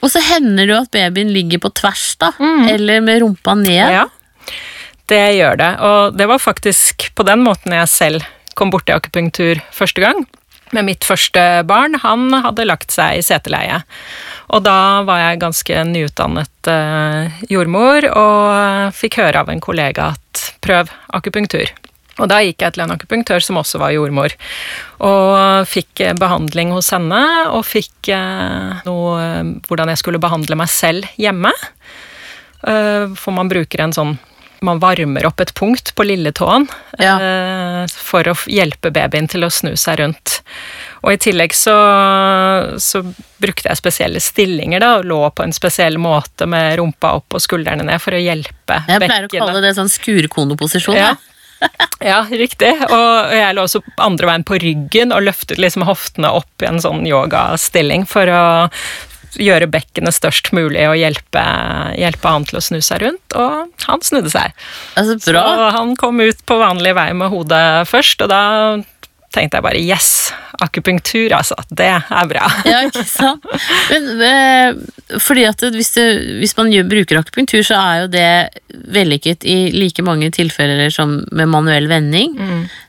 Og 0.00 0.10
så 0.12 0.20
hender 0.20 0.66
det 0.66 0.72
jo 0.74 0.80
at 0.82 0.90
babyen 0.92 1.32
ligger 1.32 1.58
på 1.58 1.70
tvers, 1.74 2.16
da. 2.20 2.32
Eller 2.70 3.00
med 3.00 3.20
rumpa 3.22 3.54
ned. 3.56 3.84
Mm. 3.88 3.92
ja. 3.92 4.06
Det 5.06 5.20
gjør 5.36 5.56
det. 5.60 5.70
Og 5.84 6.16
det 6.16 6.26
var 6.28 6.38
faktisk 6.40 7.10
på 7.14 7.24
den 7.28 7.42
måten 7.44 7.72
jeg 7.76 7.88
selv 7.92 8.24
kom 8.58 8.72
borti 8.74 8.94
akupunktur 8.94 9.62
første 9.74 10.04
gang. 10.04 10.24
Med 10.74 10.88
mitt 10.88 11.06
første 11.06 11.62
barn. 11.68 11.94
Han 12.02 12.32
hadde 12.46 12.66
lagt 12.66 12.94
seg 12.94 13.20
i 13.20 13.22
seteleie. 13.22 13.82
Og 14.54 14.64
da 14.66 15.04
var 15.06 15.20
jeg 15.20 15.42
ganske 15.44 15.84
nyutdannet 15.92 16.70
eh, 16.72 17.40
jordmor 17.52 18.08
og 18.10 18.94
fikk 18.96 19.20
høre 19.22 19.44
av 19.44 19.52
en 19.52 19.62
kollega 19.62 20.12
at 20.16 20.44
prøv 20.64 20.90
akupunktur. 21.14 21.70
Og 22.22 22.30
da 22.30 22.38
gikk 22.44 22.62
jeg 22.62 22.74
til 22.74 22.84
en 22.84 22.94
akupunktør 22.94 23.42
som 23.42 23.58
også 23.58 23.80
var 23.82 23.94
jordmor, 23.94 24.34
og 25.02 25.66
fikk 25.66 26.04
eh, 26.04 26.14
behandling 26.18 26.70
hos 26.74 26.92
henne, 26.94 27.22
og 27.50 27.64
fikk 27.66 28.12
eh, 28.14 28.84
noe 28.86 29.14
eh, 29.22 29.54
hvordan 29.66 29.90
jeg 29.90 30.02
skulle 30.02 30.22
behandle 30.22 30.58
meg 30.58 30.70
selv 30.70 31.08
hjemme. 31.20 31.52
For 32.64 33.28
man 33.36 33.50
bruker 33.50 33.82
en 33.84 33.92
sånn 33.92 34.14
man 34.62 34.78
varmer 34.82 35.26
opp 35.26 35.40
et 35.40 35.54
punkt 35.54 35.94
på 35.96 36.04
lilletåen 36.06 36.68
Ja. 36.98 37.16
eh, 37.20 37.86
for 37.90 38.22
å 38.30 38.34
hjelpe 38.46 38.90
babyen 38.94 39.28
til 39.28 39.44
å 39.44 39.50
snu 39.50 39.74
seg 39.76 39.98
rundt. 40.00 40.40
Og 41.02 41.12
i 41.12 41.18
tillegg 41.20 41.52
så, 41.56 41.74
så 42.80 43.02
brukte 43.42 43.68
jeg 43.68 43.80
spesielle 43.80 44.20
stillinger 44.22 44.80
da, 44.80 44.94
og 45.00 45.04
lå 45.10 45.20
på 45.36 45.44
en 45.44 45.52
spesiell 45.52 45.98
måte 46.00 46.46
med 46.48 46.78
rumpa 46.80 47.12
opp 47.18 47.36
og 47.36 47.42
skuldrene 47.44 47.84
ned 47.84 48.00
for 48.00 48.16
å 48.16 48.22
hjelpe 48.22 48.80
Jeg 48.88 49.02
pleier 49.04 49.28
å 49.28 49.32
kalle 49.34 49.60
det 49.64 49.74
sånn 49.76 49.92
skurkoneposisjon. 49.92 50.96
ja. 50.96 51.12
Ja. 51.14 51.30
ja, 52.04 52.16
riktig. 52.28 52.72
Og 52.92 53.30
jeg 53.32 53.54
lå 53.56 53.62
også 53.64 53.80
andre 54.04 54.26
veien 54.28 54.42
på 54.44 54.58
ryggen 54.60 55.14
og 55.16 55.22
løftet 55.24 55.56
liksom 55.62 55.86
hoftene 55.88 56.28
opp 56.36 56.60
i 56.64 56.66
en 56.68 56.80
sånn 56.82 57.06
yogastilling 57.08 58.04
for 58.10 58.28
å 58.28 58.42
gjøre 59.40 59.68
bekkenet 59.70 60.16
størst 60.16 60.52
mulig 60.56 60.84
og 60.88 60.96
hjelpe, 60.98 61.44
hjelpe 61.98 62.34
han 62.36 62.46
til 62.48 62.60
å 62.60 62.64
snu 62.64 62.80
seg 62.84 63.04
rundt. 63.04 63.36
Og 63.38 63.86
han 63.88 64.04
snudde 64.04 64.32
seg. 64.32 64.54
Altså, 64.98 65.18
bra. 65.26 65.44
Så 65.44 65.70
han 65.78 65.94
kom 66.00 66.22
ut 66.22 66.44
på 66.46 66.58
vanlig 66.60 66.94
vei 66.98 67.10
med 67.16 67.32
hodet 67.34 67.64
først, 67.90 68.24
og 68.24 68.32
da 68.32 68.42
tenkte 69.34 69.58
jeg 69.58 69.66
bare 69.66 69.80
yes, 69.82 70.08
akupunktur, 70.62 71.32
altså. 71.34 71.56
Det 71.70 71.88
er 71.90 72.28
bra. 72.30 72.46
Ja, 72.70 72.82
ikke 72.86 73.04
sant? 73.08 73.44
Men 73.90 74.22
eh, 74.24 75.18
fordi 75.22 75.46
at 75.48 75.62
hvis, 75.74 75.92
det, 75.96 76.06
hvis 76.40 76.54
man 76.58 76.72
gjør, 76.72 76.86
bruker 76.90 77.20
akupunktur, 77.20 77.62
så 77.66 77.78
er 77.80 78.04
jo 78.04 78.10
det 78.14 78.28
vellykket 78.94 79.46
i 79.46 79.58
like 79.74 80.04
mange 80.06 80.30
tilfeller 80.34 80.92
som 80.94 81.20
med 81.34 81.50
manuell 81.50 81.88
vending. 81.90 82.36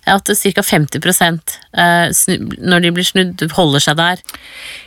At 0.09 0.29
ca. 0.29 0.65
50 0.65 1.01
eh, 1.01 2.37
når 2.61 2.85
de 2.85 2.93
blir 2.93 3.07
snudd, 3.07 3.47
holder 3.57 3.87
seg 3.87 3.99
der. 4.01 4.23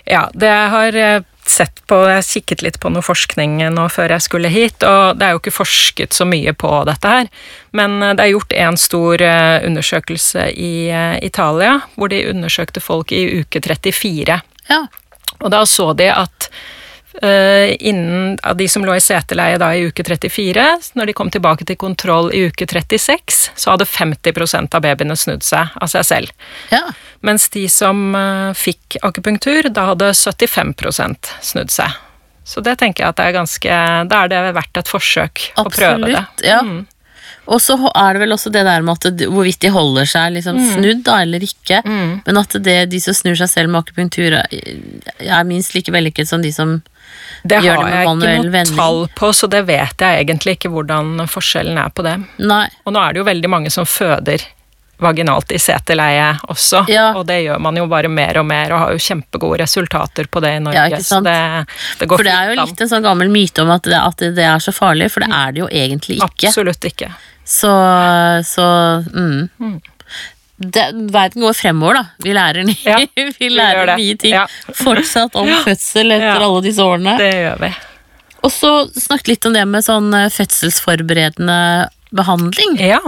Ja, 0.09 0.27
det 0.35 0.55
har 0.75 0.99
eh, 0.99 1.21
sett 1.51 1.81
på 1.89 1.99
Jeg 2.09 2.27
kikket 2.27 2.63
litt 2.65 2.79
på 2.81 2.91
noe 2.93 3.05
forskning 3.05 3.59
nå 3.75 3.87
før 3.93 4.15
jeg 4.15 4.25
skulle 4.27 4.51
hit, 4.53 4.85
og 4.87 5.19
det 5.19 5.27
er 5.27 5.35
jo 5.35 5.43
ikke 5.43 5.55
forsket 5.55 6.17
så 6.17 6.27
mye 6.29 6.55
på 6.57 6.71
dette 6.89 7.13
her. 7.13 7.29
Men 7.77 8.03
eh, 8.03 8.15
det 8.19 8.25
er 8.25 8.35
gjort 8.35 8.57
en 8.57 8.79
stor 8.81 9.25
eh, 9.25 9.59
undersøkelse 9.67 10.49
i 10.55 10.73
eh, 10.89 11.19
Italia, 11.25 11.79
hvor 11.97 12.13
de 12.13 12.25
undersøkte 12.31 12.83
folk 12.85 13.13
i 13.13 13.25
uke 13.41 13.63
34. 13.65 14.41
Ja. 14.69 14.83
Og 15.39 15.53
da 15.55 15.65
så 15.69 15.93
de 15.97 16.11
at 16.13 16.51
innen 17.23 18.39
av 18.47 18.57
de 18.57 18.69
som 18.71 18.85
lå 18.87 18.95
i 18.95 19.01
seteleie 19.03 19.59
da 19.59 19.73
i 19.75 19.87
uke 19.89 20.05
34, 20.07 20.67
når 20.95 21.07
de 21.11 21.15
kom 21.19 21.31
tilbake 21.35 21.65
til 21.67 21.77
kontroll 21.81 22.31
i 22.35 22.45
uke 22.47 22.67
36, 22.67 23.51
så 23.59 23.73
hadde 23.75 23.85
50% 23.91 24.75
av 24.79 24.85
babyene 24.85 25.17
snudd 25.19 25.43
seg 25.43 25.73
av 25.81 25.89
seg 25.91 26.05
selv. 26.07 26.33
ja. 26.71 26.85
Mens 27.21 27.49
de 27.51 27.65
som 27.67 28.15
eh, 28.15 28.53
fikk 28.55 28.95
akupunktur, 29.03 29.67
da 29.75 29.89
hadde 29.89 30.13
75% 30.15 31.33
snudd 31.43 31.73
seg. 31.75 31.91
Så 32.47 32.63
det 32.63 32.77
tenker 32.79 33.03
jeg 33.03 33.11
at 33.11 33.17
det 33.19 33.25
er 33.27 33.35
ganske 33.35 33.79
Da 34.09 34.21
er 34.25 34.31
det 34.31 34.43
verdt 34.55 34.79
et 34.79 34.89
forsøk 34.89 35.49
å 35.59 35.65
prøve 35.67 36.07
det. 36.07 36.15
Absolutt. 36.23 36.45
Ja. 36.47 36.61
Mm. 36.63 36.87
Og 37.49 37.59
så 37.65 37.75
er 37.91 38.15
det 38.15 38.23
vel 38.23 38.37
også 38.37 38.53
det 38.55 38.63
der 38.69 38.87
med 38.87 39.03
at 39.03 39.25
hvorvidt 39.35 39.59
de 39.67 39.71
holder 39.75 40.07
seg 40.07 40.37
liksom 40.37 40.61
Mm. 40.63 40.71
snudd 40.77 41.03
da, 41.05 41.19
eller 41.27 41.41
ikke. 41.43 41.83
Men 42.25 42.37
at 42.39 42.55
det, 42.63 42.77
de 42.93 43.01
som 43.01 43.15
snur 43.19 43.35
seg 43.41 43.49
selv 43.51 43.71
med 43.75 43.83
akupunktur, 43.83 44.39
er, 44.39 44.47
er 45.19 45.45
minst 45.49 45.75
like 45.75 45.91
vellykket 45.91 46.29
som 46.29 46.43
de 46.45 46.53
som 46.55 46.79
Det 47.43 47.61
har 47.63 47.83
det 47.85 47.95
jeg 47.95 48.05
ikke 48.05 48.51
noe 48.51 48.63
tall 48.77 49.03
på, 49.17 49.33
så 49.33 49.49
det 49.51 49.63
vet 49.69 50.05
jeg 50.05 50.23
egentlig 50.25 50.57
ikke 50.59 50.71
hvordan 50.75 51.27
forskjellen 51.31 51.79
er 51.81 51.91
på 51.95 52.05
det. 52.07 52.17
Nei. 52.43 52.67
Og 52.85 52.95
nå 52.95 53.03
er 53.03 53.15
det 53.15 53.23
jo 53.23 53.29
veldig 53.29 53.51
mange 53.53 53.73
som 53.73 53.87
føder 53.89 54.45
vaginalt 54.99 55.53
i 55.55 55.59
seteleie 55.63 56.33
også. 56.51 56.83
Ja. 56.91 57.13
Og 57.17 57.27
det 57.29 57.41
gjør 57.45 57.61
man 57.63 57.79
jo 57.79 57.87
bare 57.91 58.11
mer 58.11 58.41
og 58.41 58.47
mer, 58.49 58.73
og 58.75 58.83
har 58.83 58.97
jo 58.97 59.03
kjempegode 59.03 59.61
resultater 59.63 60.27
på 60.27 60.43
det 60.43 60.57
i 60.59 60.63
Norge. 60.65 60.87
Ja? 60.97 61.03
Så 61.05 61.21
det, 61.25 61.39
det 62.01 62.09
går 62.11 62.21
For 62.21 62.27
det 62.27 62.35
er 62.35 62.51
jo 62.51 62.57
an. 62.57 62.65
litt 62.67 62.83
en 62.83 62.91
sånn 62.91 63.07
gammel 63.07 63.31
myte 63.33 63.63
om 63.63 63.71
at 63.75 63.87
det, 63.87 63.99
at 63.99 64.27
det 64.37 64.49
er 64.51 64.65
så 64.65 64.75
farlig, 64.75 65.13
for 65.15 65.25
det 65.25 65.31
er 65.31 65.55
det 65.55 65.63
jo 65.63 65.69
egentlig 65.71 66.19
ikke. 66.19 66.51
Absolutt 66.51 66.91
ikke. 66.91 67.13
Så, 67.49 67.71
så 68.45 68.67
mm. 69.15 69.79
Det, 70.59 70.85
verden 71.15 71.43
går 71.45 71.55
fremover, 71.55 71.95
da. 72.01 72.05
Vi 72.25 72.33
lærer, 72.35 72.65
nye, 72.67 72.83
Ja, 72.83 72.99
vi 73.39 73.49
lærer 73.53 73.93
vi 73.97 74.09
nye 74.09 74.17
ting 74.19 74.35
Ja. 74.35 74.47
fortsatt 74.75 75.37
om 75.39 75.47
fødsel 75.67 76.11
etter 76.17 76.43
alle 76.43 76.63
disse 76.65 76.83
årene. 76.83 77.15
Det 77.21 77.31
gjør 77.35 77.61
vi. 77.63 77.71
Og 78.43 78.51
så 78.55 78.73
snakket 78.95 79.29
litt 79.33 79.47
om 79.51 79.55
det 79.55 79.65
med 79.71 79.87
sånn 79.87 80.11
eh, 80.15 80.29
fødselsforberedende 80.35 81.89
behandling. 82.15 82.77
Ja. 82.83 83.01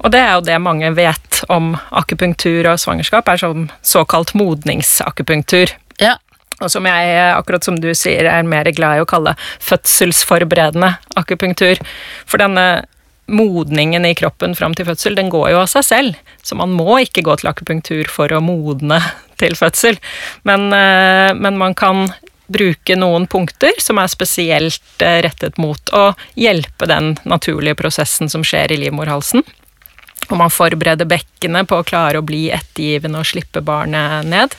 Og 0.00 0.10
det 0.14 0.20
er 0.24 0.32
jo 0.38 0.42
det 0.46 0.58
mange 0.64 0.88
vet 0.96 1.42
om 1.52 1.74
akupunktur 1.90 2.68
og 2.70 2.78
svangerskap, 2.80 3.28
er 3.28 3.40
sånn 3.42 3.66
såkalt 3.84 4.32
modningsakupunktur. 4.38 5.72
Ja, 6.00 6.16
Og 6.62 6.70
som 6.70 6.86
jeg, 6.86 7.16
akkurat 7.34 7.64
som 7.66 7.80
du 7.82 7.88
sier, 7.96 8.28
er 8.30 8.44
mer 8.46 8.68
glad 8.72 8.96
i 9.00 9.02
å 9.02 9.08
kalle 9.08 9.32
fødselsforberedende 9.60 10.92
akupunktur. 11.18 11.80
For 12.28 12.38
denne 12.38 12.84
modningen 13.32 14.06
i 14.06 14.14
kroppen 14.18 14.56
fram 14.58 14.74
til 14.76 14.86
fødsel, 14.88 15.16
den 15.18 15.30
går 15.32 15.52
jo 15.52 15.62
av 15.62 15.70
seg 15.72 15.86
selv. 15.86 16.18
Så 16.42 16.58
man 16.58 16.74
må 16.76 17.00
ikke 17.02 17.24
gå 17.26 17.36
til 17.40 17.50
akupunktur 17.52 18.10
for 18.12 18.32
å 18.32 18.42
modne 18.44 19.00
til 19.42 19.56
fødsel. 19.58 19.98
Men, 20.48 20.68
eh, 20.76 21.32
men 21.34 21.58
man 21.60 21.76
kan 21.78 22.06
bruke 22.52 22.96
noen 22.98 23.26
punkter 23.30 23.78
som 23.80 24.00
er 24.02 24.10
spesielt 24.12 25.04
eh, 25.04 25.20
rettet 25.24 25.58
mot 25.62 25.92
å 25.96 26.10
hjelpe 26.38 26.88
den 26.90 27.14
naturlige 27.24 27.78
prosessen 27.80 28.30
som 28.32 28.44
skjer 28.46 28.74
i 28.74 28.80
livmorhalsen. 28.84 29.44
Og 30.30 30.36
man 30.38 30.52
forbereder 30.52 31.08
bekkenet 31.08 31.68
på 31.68 31.80
å 31.80 31.86
klare 31.86 32.20
å 32.20 32.26
bli 32.26 32.46
ettergivende 32.54 33.22
og 33.22 33.28
slippe 33.28 33.64
barnet 33.64 34.28
ned. 34.28 34.54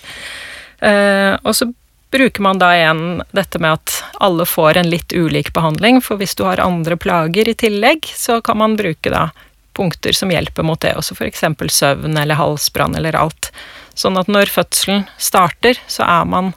Eh, 0.83 1.33
og 1.41 1.55
så 1.55 1.69
bruker 2.13 2.45
man 2.45 2.59
da 2.61 2.69
igjen 2.77 3.23
dette 3.33 3.59
med 3.59 3.79
at 3.79 3.95
alle 4.23 4.45
får 4.45 4.77
en 4.79 4.89
litt 4.91 5.13
ulik 5.13 5.49
behandling, 5.55 6.01
for 6.05 6.21
hvis 6.21 6.35
du 6.37 6.45
har 6.45 6.61
andre 6.61 6.97
plager 6.97 7.49
i 7.49 7.57
tillegg, 7.57 8.05
så 8.15 8.39
kan 8.45 8.61
man 8.61 8.77
bruke 8.77 9.09
da 9.13 9.31
punkter 9.73 10.13
som 10.13 10.29
hjelper 10.29 10.65
mot 10.65 10.81
det, 10.81 10.93
også 10.97 11.17
f.eks. 11.17 11.43
søvn 11.73 12.17
eller 12.17 12.37
halsbrann 12.37 12.93
eller 12.95 13.17
alt. 13.17 13.49
Sånn 13.97 14.17
at 14.21 14.29
når 14.29 14.51
fødselen 14.53 15.07
starter, 15.17 15.79
så 15.89 16.05
er 16.05 16.29
man 16.29 16.53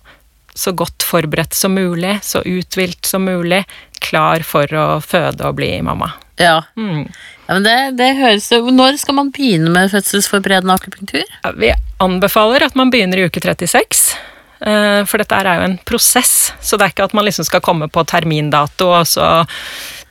så 0.56 0.72
godt 0.76 1.04
forberedt 1.04 1.56
som 1.56 1.74
mulig, 1.76 2.18
så 2.22 2.42
uthvilt 2.44 3.08
som 3.08 3.24
mulig, 3.24 3.64
klar 4.00 4.44
for 4.44 4.68
å 4.76 4.86
føde 5.04 5.48
og 5.48 5.56
bli 5.56 5.72
mamma. 5.84 6.12
ja. 6.36 6.62
Mm. 6.76 7.08
ja 7.46 7.56
men 7.56 7.64
det, 7.64 7.76
det 7.96 8.08
høres 8.18 8.50
jo 8.52 8.68
Når 8.70 8.98
skal 9.00 9.16
man 9.16 9.30
begynne 9.32 9.70
med 9.72 9.88
fødselsforberedende 9.92 10.76
akupunktur? 10.76 11.24
Ja, 11.42 11.52
Vi 11.56 11.72
anbefaler 12.04 12.66
at 12.68 12.76
man 12.76 12.92
begynner 12.92 13.20
i 13.20 13.28
uke 13.28 13.40
36. 13.40 14.16
eh, 14.60 15.02
For 15.08 15.22
dette 15.22 15.42
er 15.42 15.60
jo 15.60 15.68
en 15.68 15.78
prosess, 15.88 16.52
så 16.60 16.78
det 16.78 16.88
er 16.88 16.94
ikke 16.94 17.10
at 17.10 17.16
man 17.16 17.26
liksom 17.28 17.46
skal 17.48 17.64
komme 17.64 17.90
på 17.92 18.04
termindato, 18.08 18.92
og 19.00 19.06
så 19.10 19.28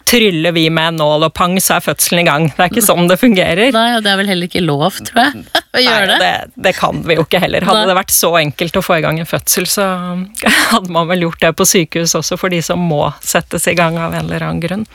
tryller 0.06 0.52
vi 0.52 0.70
med 0.70 0.88
en 0.88 1.00
nål, 1.02 1.24
og 1.28 1.34
pang, 1.34 1.56
så 1.62 1.78
er 1.80 1.86
fødselen 1.86 2.22
i 2.22 2.26
gang. 2.28 2.44
Det 2.54 2.62
er 2.62 2.70
ikke 2.70 2.84
sånn 2.86 3.08
det 3.10 3.18
fungerer. 3.18 3.72
Nei, 3.74 3.88
og 3.98 4.04
det 4.06 4.12
er 4.12 4.20
vel 4.20 4.30
heller 4.30 4.50
ikke 4.50 4.62
lov, 4.62 5.00
tror 5.08 5.22
jeg, 5.24 5.42
å 5.78 5.82
gjøre 5.82 6.06
Nei, 6.12 6.20
det. 6.22 6.30
det, 6.46 6.64
det 6.68 6.74
kan 6.78 7.02
vi 7.08 7.18
jo 7.18 7.26
ikke 7.26 7.42
heller. 7.42 7.66
Hadde 7.66 7.82
Nei. 7.82 7.90
det 7.90 7.98
vært 7.98 8.14
så 8.14 8.32
enkelt 8.38 8.78
å 8.78 8.86
få 8.86 9.00
i 9.00 9.04
gang 9.06 9.20
en 9.22 9.30
fødsel, 9.30 9.66
så 9.70 9.88
hadde 10.76 10.94
man 10.94 11.10
vel 11.10 11.26
gjort 11.26 11.42
det 11.42 11.52
på 11.58 11.68
sykehus 11.68 12.16
også 12.22 12.38
for 12.40 12.54
de 12.54 12.62
som 12.66 12.86
må 12.86 13.02
settes 13.26 13.66
i 13.72 13.76
gang 13.78 13.98
av 13.98 14.14
en 14.14 14.28
eller 14.28 14.46
annen 14.46 14.62
grunn. 14.64 14.86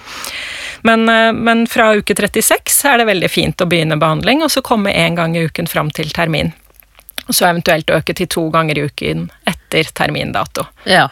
Men, 0.87 1.09
eh, 1.11 1.33
men 1.37 1.67
fra 1.69 1.91
uke 1.99 2.15
36 2.17 2.79
er 2.89 3.03
det 3.03 3.11
veldig 3.11 3.31
fint 3.33 3.61
å 3.61 3.69
begynne 3.69 3.99
behandling, 4.01 4.45
og 4.47 4.55
så 4.55 4.63
komme 4.65 4.95
én 4.95 5.19
gang 5.19 5.35
i 5.37 5.47
uken 5.51 5.69
fram 5.69 5.91
til 5.95 6.15
termin. 6.15 6.55
Og 7.31 7.37
så 7.37 7.47
eventuelt 7.47 7.91
øke 7.95 8.15
til 8.19 8.27
to 8.31 8.49
ganger 8.51 8.79
i 8.81 8.89
uken 8.91 9.29
etter 9.47 9.87
termindato. 9.95 10.65
Ja. 10.91 11.07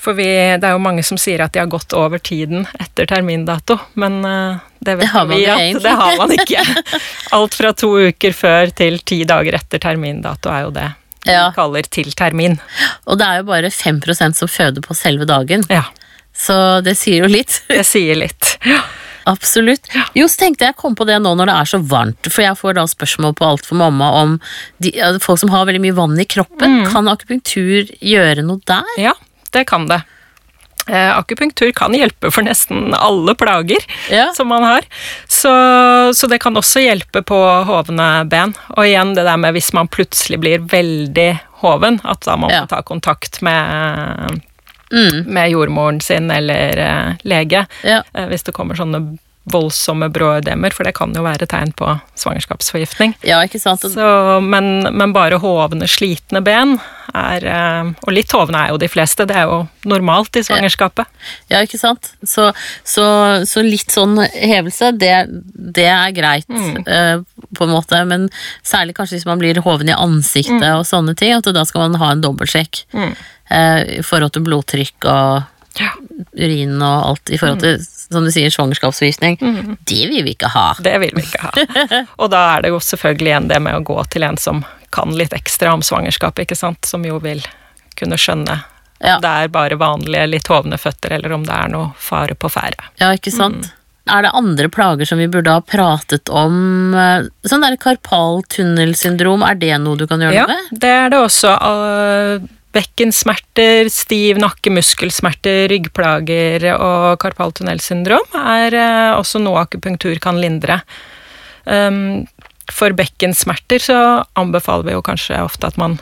For 0.00 0.16
vi, 0.16 0.24
det 0.60 0.64
er 0.64 0.72
jo 0.76 0.80
mange 0.80 1.02
som 1.04 1.18
sier 1.20 1.42
at 1.44 1.52
de 1.52 1.60
har 1.60 1.68
gått 1.72 1.92
over 1.96 2.20
tiden 2.24 2.62
etter 2.80 3.08
termindato, 3.08 3.76
men 4.00 4.20
eh, 4.24 4.60
det 4.80 4.94
vet 4.96 5.04
Det 5.06 5.10
har 5.12 5.26
vi 5.28 5.40
at 5.44 5.60
egentlig. 5.60 5.82
det 5.84 5.96
har 6.00 6.16
man 6.20 6.32
ikke. 6.36 6.62
Alt 7.36 7.56
fra 7.58 7.72
to 7.76 7.90
uker 8.08 8.32
før 8.36 8.72
til 8.76 8.96
ti 9.04 9.18
dager 9.28 9.58
etter 9.60 9.82
termindato 9.82 10.52
er 10.52 10.62
jo 10.68 10.70
det 10.76 10.86
Ja. 11.28 11.50
vi 11.50 11.54
kaller 11.58 11.82
til 11.92 12.12
termin. 12.16 12.54
Og 13.06 13.18
det 13.20 13.26
er 13.28 13.42
jo 13.42 13.48
bare 13.50 13.68
5% 13.68 14.38
som 14.40 14.48
føder 14.48 14.80
på 14.84 14.96
selve 14.96 15.26
dagen, 15.28 15.64
Ja, 15.68 15.82
så 16.32 16.80
det 16.84 16.96
sier 16.96 17.26
jo 17.26 17.28
litt. 17.28 17.62
det 17.68 17.84
sier 17.88 18.16
litt. 18.16 18.56
Ja. 18.64 18.80
Absolutt. 19.30 19.86
Jo, 20.18 20.26
så 20.28 20.42
tenkte 20.44 20.66
jeg 20.68 20.76
kom 20.80 20.96
på 20.98 21.06
det 21.08 21.20
nå 21.22 21.32
når 21.38 21.50
det 21.50 21.56
er 21.62 21.70
så 21.72 21.80
varmt, 21.90 22.30
for 22.32 22.42
jeg 22.44 22.58
får 22.58 22.76
da 22.80 22.86
spørsmål 22.90 23.34
på 23.38 23.46
alt 23.48 23.66
for 23.68 23.78
mamma 23.80 24.10
om 24.20 24.38
de, 24.82 24.92
folk 25.22 25.38
som 25.42 25.52
har 25.54 25.66
veldig 25.70 25.82
mye 25.86 25.96
vann 25.98 26.18
i 26.20 26.26
kroppen. 26.28 26.80
Kan 26.90 27.08
akupunktur 27.10 27.92
gjøre 28.02 28.42
noe 28.46 28.60
der? 28.68 28.96
ja, 28.98 29.14
det 29.54 29.64
kan 29.70 29.86
det. 29.90 30.02
Eh, 30.90 31.10
akupunktur 31.14 31.70
kan 31.76 31.92
hjelpe 31.94 32.30
for 32.34 32.42
nesten 32.42 32.94
alle 32.96 33.34
plager 33.38 33.82
Ja. 34.10 34.30
som 34.34 34.48
man 34.50 34.64
har. 34.66 34.86
Så, 35.28 35.50
så 36.16 36.26
det 36.30 36.40
kan 36.42 36.56
også 36.58 36.80
hjelpe 36.82 37.22
på 37.22 37.36
hovne 37.68 38.24
ben. 38.32 38.54
Og 38.74 38.86
igjen 38.88 39.12
det 39.14 39.26
der 39.28 39.36
med 39.38 39.54
hvis 39.54 39.72
man 39.76 39.90
plutselig 39.92 40.40
blir 40.42 40.64
veldig 40.72 41.28
hoven, 41.62 42.00
at 42.02 42.24
da 42.26 42.34
må 42.40 42.48
man 42.48 42.56
Ja. 42.62 42.66
ta 42.66 42.80
kontakt 42.82 43.42
med, 43.44 44.40
Mm. 44.90 45.24
med 45.30 45.50
jordmoren 45.52 46.00
sin 46.02 46.30
eller 46.30 46.78
uh, 46.78 47.18
lege. 47.22 47.66
Ja. 47.86 48.02
uh, 48.16 48.26
hvis 48.30 48.42
det 48.46 48.54
kommer 48.56 48.78
sånne 48.78 49.18
voldsomme 49.50 50.10
bråødemer, 50.12 50.74
for 50.76 50.86
det 50.86 50.94
kan 50.98 51.14
jo 51.16 51.24
være 51.24 51.48
tegn 51.50 51.72
på 51.76 51.94
svangerskapsforgiftning. 52.18 53.14
ja, 53.26 53.40
ikke 53.46 53.60
sant? 53.62 53.82
Så, 53.82 54.40
men, 54.44 54.82
men 54.92 55.14
bare 55.16 55.40
hovne, 55.42 55.88
slitne 55.90 56.42
ben 56.44 56.78
er 57.14 57.44
eh, 57.46 57.90
Og 58.06 58.12
litt 58.14 58.32
hovne 58.36 58.58
er 58.64 58.72
jo 58.72 58.78
de 58.80 58.88
fleste, 58.90 59.26
det 59.28 59.36
er 59.36 59.48
jo 59.50 59.60
normalt 59.90 60.36
i 60.36 60.42
svangerskapet. 60.46 61.06
Ja, 61.50 61.60
ikke 61.64 61.78
sant? 61.80 62.12
Så, 62.22 62.50
så, 62.86 63.04
så 63.48 63.62
litt 63.64 63.90
sånn 63.94 64.16
hevelse, 64.32 64.92
det, 64.98 65.14
det 65.54 65.86
er 65.90 66.12
greit, 66.16 66.48
mm. 66.48 66.82
på 67.56 67.66
en 67.66 67.72
måte. 67.74 68.00
Men 68.08 68.28
særlig 68.66 68.96
kanskje 68.98 69.18
hvis 69.18 69.28
man 69.28 69.40
blir 69.42 69.60
hoven 69.64 69.88
i 69.90 69.96
ansiktet 69.96 70.66
og 70.74 70.86
sånne 70.88 71.14
ting, 71.18 71.34
at 71.36 71.48
da 71.54 71.64
skal 71.68 71.88
man 71.88 72.00
ha 72.02 72.12
en 72.14 72.24
dobbeltsjekk 72.24 72.84
Mm. 72.94 73.14
eh, 73.50 73.80
i 73.98 74.02
forhold 74.06 74.32
til 74.34 74.42
blodtrykk 74.46 75.06
og 75.10 75.42
Ja. 75.80 75.90
urin 76.36 76.80
og 76.82 77.06
alt 77.08 77.30
i 77.30 77.38
forhold 77.38 77.60
til, 77.62 77.78
som 78.10 78.24
du 78.26 78.30
sier, 78.34 78.50
svangerskapsforgiftning. 78.50 79.38
Det 79.86 80.00
vil 80.10 80.24
vi 80.26 80.34
ikke 80.34 80.50
ha. 80.50 80.74
Det 80.82 80.96
vil 81.00 81.12
vi 81.14 81.22
ikke 81.22 81.44
ha. 81.46 81.52
Og 82.20 82.30
da 82.32 82.40
er 82.56 82.62
det 82.64 82.72
jo 82.74 82.80
selvfølgelig 82.82 83.30
igjen 83.30 83.48
det 83.52 83.60
med 83.62 83.78
å 83.78 83.84
gå 83.86 83.96
til 84.10 84.26
en 84.26 84.36
som 84.40 84.64
kan 84.90 85.12
litt 85.16 85.32
ekstra 85.36 85.72
om 85.76 85.82
svangerskapet, 85.86 86.46
ikke 86.46 86.56
sant, 86.58 86.84
som 86.88 87.04
jo 87.06 87.18
vil 87.22 87.42
kunne 87.98 88.16
skjønne 88.18 88.62
Ja. 89.00 89.16
om 89.16 89.22
det 89.22 89.30
er 89.30 89.48
bare 89.48 89.76
vanlige 89.80 90.26
litt 90.28 90.48
hovne 90.48 90.76
føtter, 90.78 91.12
eller 91.16 91.32
om 91.32 91.44
det 91.46 91.54
er 91.56 91.68
noe 91.72 91.92
fare 91.96 92.34
på 92.34 92.50
ferde. 92.52 92.82
Ja, 93.00 93.12
ikke 93.16 93.32
sant? 93.32 93.70
Er 94.10 94.22
det 94.22 94.30
andre 94.34 94.68
plager 94.68 95.06
som 95.06 95.18
vi 95.18 95.28
burde 95.28 95.52
ha 95.52 95.60
pratet 95.60 96.28
om? 96.28 96.94
eh, 96.94 97.22
Sånn 97.46 97.62
der 97.62 97.76
karpaltunnelsyndrom, 97.76 99.44
er 99.48 99.54
det 99.60 99.76
noe 99.80 99.96
du 99.96 100.06
kan 100.06 100.18
gjøre 100.20 100.34
Ja, 100.34 100.46
noe 100.46 100.56
med? 100.56 100.80
det 100.80 100.90
er 100.90 101.08
det 101.10 101.18
også. 101.20 101.52
Bekkensmerter, 102.72 103.88
stiv 103.90 104.38
nakke, 104.38 104.70
muskelsmerter, 104.70 105.64
ryggplager 105.72 106.68
og 106.78 107.18
karpaltunnelsyndrom 107.22 108.36
er 108.40 108.76
eh, 108.78 109.14
også 109.18 109.40
noe 109.42 109.64
akupunktur 109.64 110.20
kan 110.22 110.38
lindre. 110.40 110.80
Um, 111.66 112.26
for 112.72 112.94
bekkensmerter 112.96 113.78
så 113.82 113.98
anbefaler 114.38 114.84
vi 114.90 114.96
jo 114.96 115.02
kanskje 115.06 115.42
ofte 115.44 115.66
at 115.70 115.76
man 115.80 115.98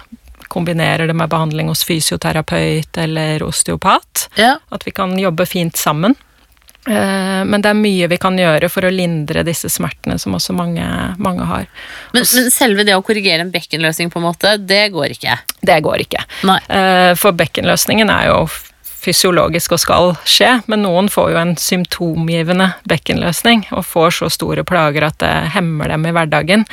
kombinerer 0.49 1.07
det 1.11 1.15
med 1.17 1.29
behandling 1.29 1.69
hos 1.69 1.83
fysioterapeut 1.85 2.97
eller 2.99 3.43
osteopat. 3.45 4.29
Ja, 4.41 4.55
At 4.73 4.87
vi 4.87 4.91
kan 4.97 5.13
jobbe 5.21 5.45
fint 5.47 5.77
sammen. 5.77 6.15
Eh, 6.89 7.45
Men 7.45 7.61
det 7.61 7.69
er 7.69 7.77
mye 7.77 8.07
vi 8.09 8.17
kan 8.17 8.39
gjøre 8.39 8.71
for 8.73 8.87
å 8.89 8.91
lindre 8.93 9.43
disse 9.45 9.69
smertene 9.69 10.17
som 10.19 10.33
også 10.39 10.55
mange, 10.57 10.87
mange 11.19 11.45
har. 11.45 11.67
men, 12.15 12.25
men 12.35 12.51
selve 12.51 12.85
det 12.89 12.95
å 12.97 13.03
korrigere 13.05 13.45
en 13.45 13.53
bekkenløsning, 13.53 14.09
på 14.11 14.23
en 14.23 14.29
måte, 14.31 14.57
det 14.59 14.89
går 14.95 15.13
ikke. 15.19 15.37
Det 15.61 15.81
går 15.85 16.07
ikke. 16.07 16.25
Nei. 16.49 16.59
Eh, 16.69 17.13
For 17.21 17.33
bekkenløsningen 17.37 18.09
er 18.11 18.31
jo 18.31 18.41
fysiologisk 19.09 19.73
og 19.75 19.81
skal 19.83 20.11
skje, 20.29 20.51
men 20.69 20.85
noen 20.85 21.09
får 21.13 21.33
jo 21.33 21.41
en 21.41 21.55
symptomgivende 21.59 22.71
bekkenløsning 22.89 23.65
og 23.73 23.87
får 23.89 24.19
så 24.21 24.29
store 24.33 24.65
plager 24.69 25.07
at 25.09 25.19
det 25.23 25.33
hemmer 25.57 25.89
dem 25.95 26.05
i 26.07 26.13
hverdagen. 26.15 26.67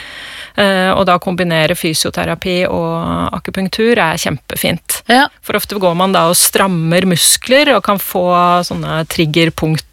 Eh, 0.55 0.91
Og 0.95 1.05
da 1.07 1.17
kombinere 1.19 1.75
fysioterapi 1.75 2.65
og 2.67 3.33
akupunktur 3.35 3.97
er 3.99 4.19
kjempefint. 4.21 5.01
Ja, 5.11 5.27
For 5.43 5.57
ofte 5.59 5.79
går 5.79 5.95
man 5.97 6.13
da 6.15 6.27
og 6.29 6.37
strammer 6.39 7.05
muskler 7.09 7.73
og 7.75 7.83
kan 7.87 7.99
få 8.01 8.25
sånne 8.67 9.03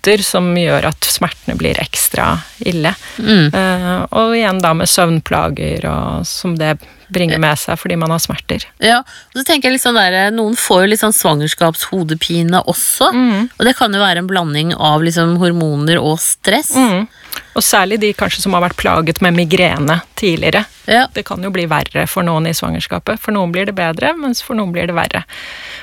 triggerpunkter 0.03 0.23
som 0.23 0.57
gjør 0.57 0.89
at 0.89 1.05
smertene 1.05 1.57
blir 1.57 1.79
ekstra 1.81 2.43
ille. 2.61 2.95
mm. 3.19 3.53
Uh, 3.55 4.07
Og 4.11 4.37
igjen 4.37 4.61
da 4.61 4.75
med 4.75 4.89
søvnplager 4.89 5.85
og 5.87 6.27
som 6.27 6.57
det 6.57 6.79
bringer 7.13 7.39
med 7.39 7.59
seg 7.59 7.79
fordi 7.79 7.97
man 7.97 8.11
har 8.11 8.19
smerter. 8.19 8.65
ja. 8.81 9.03
Og 9.35 9.41
så 9.41 9.45
tenker 9.45 9.69
jeg 9.69 9.77
litt 9.77 9.83
sånn 9.85 9.95
der, 9.95 10.31
Noen 10.33 10.57
får 10.57 10.83
jo 10.83 10.89
litt 10.89 11.01
sånn 11.01 11.13
svangerskapshodepine 11.13 12.63
også. 12.67 13.13
Mm. 13.13 13.51
Og 13.59 13.65
det 13.67 13.77
kan 13.77 13.93
jo 13.93 14.01
være 14.01 14.19
en 14.19 14.27
blanding 14.27 14.75
av 14.75 15.03
liksom 15.03 15.37
hormoner 15.39 15.99
og 16.01 16.19
stress. 16.21 16.75
Mm. 16.75 17.09
Og 17.55 17.63
særlig 17.63 17.99
de 18.01 18.13
kanskje 18.17 18.41
som 18.45 18.55
har 18.57 18.63
vært 18.65 18.79
plaget 18.81 19.21
med 19.21 19.35
migrene 19.37 20.01
tidligere. 20.17 20.65
Ja. 20.89 21.05
Det 21.15 21.23
kan 21.29 21.43
jo 21.45 21.51
bli 21.55 21.67
verre 21.71 22.07
for 22.11 22.25
noen 22.27 22.47
i 22.49 22.55
svangerskapet. 22.57 23.21
For 23.23 23.35
noen 23.35 23.53
blir 23.55 23.67
det 23.69 23.75
bedre, 23.79 24.15
mens 24.19 24.41
for 24.43 24.57
noen 24.59 24.73
blir 24.75 24.89
det 24.89 24.95
verre. 24.97 25.23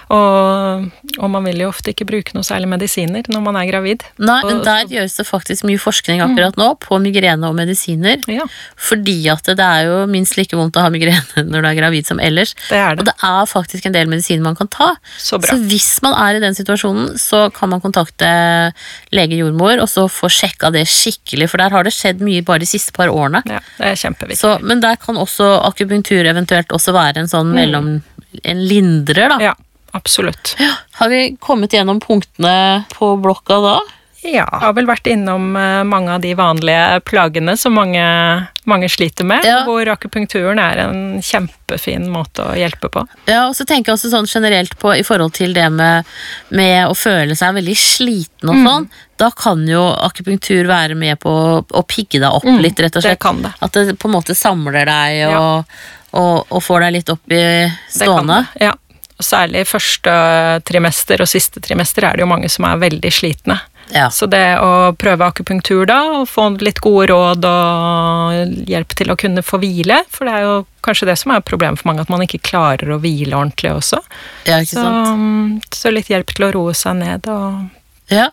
Og, 0.10 0.88
og 1.22 1.30
man 1.32 1.46
vil 1.46 1.62
jo 1.62 1.70
ofte 1.70 1.92
ikke 1.94 2.08
bruke 2.10 2.34
noe 2.36 2.46
særlig 2.48 2.70
medisiner 2.72 3.28
når 3.32 3.44
man 3.46 3.60
er 3.60 3.68
gravid. 3.70 4.04
Nei, 4.18 4.40
men 4.48 4.58
Og- 4.60 4.64
der 4.66 4.86
gjøres 4.90 5.16
det 5.20 5.28
faktisk 5.28 5.64
mye 5.70 5.78
forskning 5.80 6.24
akkurat 6.26 6.58
nå 6.60 6.72
på 6.82 7.00
migrene 7.04 7.48
og 7.48 7.56
medisiner. 7.56 8.18
Ja, 8.28 8.48
Fordi 8.76 9.18
at 9.30 9.44
det 9.46 9.60
er 9.60 9.86
jo 9.86 10.00
minst 10.10 10.36
like 10.38 10.56
vondt 10.58 10.76
å 10.80 10.82
ha 10.82 10.90
migrene 10.90 11.22
når 11.52 11.62
du 11.62 11.68
er 11.70 11.78
gravid 11.80 12.08
som 12.10 12.20
ellers. 12.20 12.56
det 12.70 12.78
er 12.80 12.92
Og 12.98 13.04
det. 13.06 13.14
det 13.14 13.16
er 13.30 13.46
faktisk 13.54 13.86
en 13.86 13.94
del 13.96 14.08
medisiner 14.12 14.42
man 14.44 14.56
kan 14.58 14.68
ta. 14.68 14.96
Så 15.18 15.40
bra. 15.40 15.54
Så 15.54 15.62
hvis 15.70 16.02
man 16.02 16.18
er 16.18 16.40
i 16.40 16.44
den 16.44 16.58
situasjonen, 16.58 17.14
så 17.20 17.46
kan 17.54 17.70
man 17.70 17.82
kontakte 17.82 18.28
lege 19.16 19.38
jordmor 19.40 19.80
og 19.84 19.88
så 19.90 20.08
få 20.10 20.28
sjekka 20.32 20.72
det 20.74 20.88
skikkelig, 20.90 21.50
for 21.52 21.59
der 21.62 21.76
har 21.76 21.86
det 21.88 21.94
skjedd 21.96 22.24
mye 22.26 22.44
bare 22.46 22.64
de 22.64 22.70
siste 22.70 22.94
par 22.96 23.12
årene. 23.12 23.42
Ja, 23.50 23.62
det 23.78 23.92
er 23.94 24.00
kjempeviktig. 24.04 24.40
Så, 24.42 24.56
men 24.66 24.84
der 24.84 25.00
kan 25.02 25.20
også 25.20 25.48
akupunktur 25.68 26.28
eventuelt 26.30 26.72
også 26.76 26.96
være 26.96 27.24
en 27.24 27.32
sånn 27.32 27.54
mellom 27.56 27.98
En 28.46 28.60
lindrer, 28.62 29.32
da. 29.32 29.38
Ja, 29.42 29.54
absolutt. 29.98 30.52
Har 31.00 31.10
vi 31.10 31.36
kommet 31.42 31.74
gjennom 31.74 31.98
punktene 32.04 32.84
på 32.94 33.16
blokka 33.24 33.58
da? 33.64 33.78
Ja, 34.22 34.44
jeg 34.52 34.60
har 34.62 34.74
vel 34.76 34.88
vært 34.90 35.08
innom 35.08 35.54
eh, 35.56 35.84
mange 35.88 36.12
av 36.12 36.20
de 36.24 36.34
vanlige 36.36 37.00
plagene 37.08 37.54
som 37.58 37.72
mange, 37.78 38.02
mange 38.68 38.90
sliter 38.92 39.24
med, 39.24 39.46
Ja. 39.48 39.62
hvor 39.64 39.88
akupunkturen 39.88 40.60
er 40.60 40.82
en 40.84 41.22
kjempefin 41.24 42.10
måte 42.12 42.44
å 42.44 42.56
hjelpe 42.60 42.90
på. 42.92 43.06
Ja, 43.30 43.46
og 43.48 43.56
så 43.56 43.64
tenker 43.66 43.94
jeg 43.94 43.98
også 43.98 44.12
sånn 44.12 44.28
generelt 44.28 44.76
på 44.82 44.92
i 44.98 45.06
forhold 45.08 45.34
til 45.40 45.54
det 45.56 45.70
med, 45.72 46.04
med 46.52 46.90
å 46.90 46.98
føle 47.00 47.38
seg 47.40 47.56
veldig 47.62 47.78
sliten 47.80 48.50
og 48.52 48.56
Mm. 48.60 48.68
sånn. 48.68 48.90
Da 49.18 49.32
kan 49.32 49.64
jo 49.68 49.86
akupunktur 49.96 50.68
være 50.68 50.96
med 50.96 51.20
på 51.20 51.64
å, 51.64 51.84
pigge 51.88 52.20
deg 52.20 52.30
opp 52.32 52.44
litt, 52.44 52.78
rett 52.80 52.96
og 52.96 53.02
slett. 53.04 53.20
det 53.20 53.24
kan 53.24 53.42
det. 53.42 53.54
At 53.62 53.72
det 53.72 53.98
på 54.00 54.08
en 54.12 54.16
måte 54.20 54.36
samler 54.36 54.86
deg 54.86 55.28
og, 55.30 55.32
Ja. 55.32 55.64
og, 56.14 56.46
og 56.52 56.62
får 56.64 56.80
deg 56.82 56.94
litt 56.94 57.10
opp 57.10 57.32
i 57.32 57.72
Det 57.98 58.06
kan 58.06 58.28
det, 58.28 58.46
Ja. 58.60 58.72
Og 59.20 59.26
Særlig 59.26 59.66
første 59.68 60.62
trimester 60.64 61.20
og 61.20 61.28
siste 61.28 61.60
trimester 61.60 62.04
er 62.08 62.14
det 62.16 62.20
jo 62.24 62.26
mange 62.32 62.50
som 62.50 62.64
er 62.66 62.78
veldig 62.78 63.12
slitne. 63.12 63.60
Ja. 63.94 64.10
Så 64.14 64.28
det 64.30 64.44
å 64.62 64.92
prøve 65.02 65.26
akupunktur 65.32 65.88
da, 65.90 65.98
og 66.20 66.28
få 66.30 66.44
litt 66.62 66.78
gode 66.84 67.08
råd 67.10 67.46
og 67.50 68.66
hjelp 68.70 68.94
til 69.00 69.10
å 69.14 69.18
kunne 69.20 69.42
få 69.46 69.58
hvile, 69.64 70.04
for 70.14 70.30
det 70.30 70.36
er 70.38 70.46
jo 70.46 70.58
kanskje 70.86 71.08
det 71.10 71.18
som 71.22 71.34
er 71.34 71.42
problemet 71.46 71.82
for 71.82 71.90
mange, 71.90 72.06
at 72.06 72.12
man 72.14 72.22
ikke 72.26 72.42
klarer 72.46 72.94
å 72.94 73.00
hvile 73.02 73.34
ordentlig 73.38 73.72
også. 73.74 74.00
ja, 74.46 74.60
Så, 74.64 74.84
sant? 74.84 75.66
så 75.74 75.92
litt 75.94 76.10
hjelp 76.14 76.30
til 76.36 76.46
å 76.50 76.52
roe 76.54 76.74
seg 76.78 77.00
ned, 77.02 77.28
og 77.28 77.70
Ja. 78.14 78.30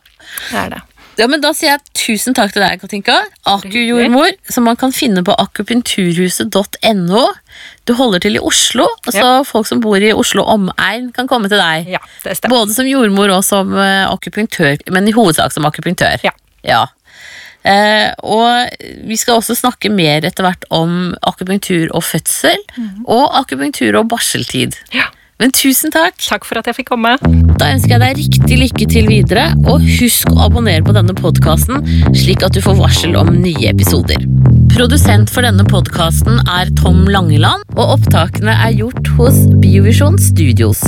det 0.51 0.59
er 0.67 0.71
det. 0.77 0.83
Ja, 1.17 1.27
men 1.31 1.41
da 1.43 1.53
sier 1.57 1.75
jeg 1.75 1.81
tusen 1.97 2.37
takk 2.37 2.53
til 2.55 2.63
deg, 2.65 2.81
Katinka. 2.83 3.17
Akujordmor, 3.49 4.35
som 4.53 4.67
man 4.69 4.79
kan 4.81 4.93
finne 4.95 5.23
på 5.27 5.35
akupunkturhuset.no. 5.47 7.23
Du 7.89 7.95
holder 7.97 8.23
til 8.25 8.37
i 8.37 8.43
Oslo, 8.43 8.89
så 9.09 9.41
folk 9.49 9.69
som 9.69 9.81
bor 9.85 10.03
i 10.03 10.13
Oslo 10.13 10.45
omegn 10.53 11.13
kan 11.17 11.31
komme 11.31 11.49
til 11.53 11.61
deg. 11.63 11.89
Ja, 11.97 12.03
det 12.25 12.37
stemmer. 12.39 12.59
Både 12.59 12.77
som 12.77 12.89
jordmor 12.91 13.33
og 13.39 13.45
som 13.47 13.73
eh, 13.79 14.05
akupunktør, 14.11 14.77
men 14.93 15.09
i 15.09 15.17
hovedsak 15.17 15.55
som 15.55 15.69
akupunktør. 15.69 16.21
Ja. 16.27 16.35
Ja. 16.67 16.85
Eh, 17.67 18.13
og 18.23 18.71
vi 19.09 19.17
skal 19.19 19.41
også 19.41 19.57
snakke 19.59 19.91
mer 19.91 20.27
etter 20.27 20.47
hvert 20.47 20.67
om 20.75 21.15
akupunktur 21.27 21.89
og 21.97 22.05
fødsel, 22.07 22.61
og 23.07 23.25
akupunktur 23.41 23.99
og 23.99 24.11
barseltid. 24.13 24.77
Ja. 24.95 25.09
Men 25.37 25.53
tusen 25.53 25.93
takk! 25.93 26.17
Takk 26.17 26.47
for 26.49 26.57
at 26.61 26.69
jeg 26.71 26.79
fikk 26.79 26.95
komme. 26.95 27.13
Da 27.61 27.69
ønsker 27.75 27.93
jeg 27.93 28.01
deg 28.01 28.21
riktig 28.23 28.57
lykke 28.63 28.87
til 28.89 29.09
videre, 29.11 29.51
og 29.69 29.85
husk 29.99 30.31
å 30.33 30.47
abonnere 30.47 30.85
på 30.87 30.95
denne 30.97 31.13
podkasten, 31.17 31.85
slik 32.17 32.45
at 32.47 32.57
du 32.57 32.63
får 32.65 32.79
varsel 32.81 33.19
om 33.21 33.35
nye 33.43 33.69
episoder. 33.69 34.25
Produsent 34.73 35.33
for 35.33 35.45
denne 35.45 35.67
podkasten 35.69 36.41
er 36.49 36.73
Tom 36.81 37.05
Langeland, 37.13 37.69
og 37.77 37.99
opptakene 37.99 38.57
er 38.65 38.79
gjort 38.81 39.13
hos 39.21 39.45
Biovisjon 39.61 40.17
Studios. 40.21 40.81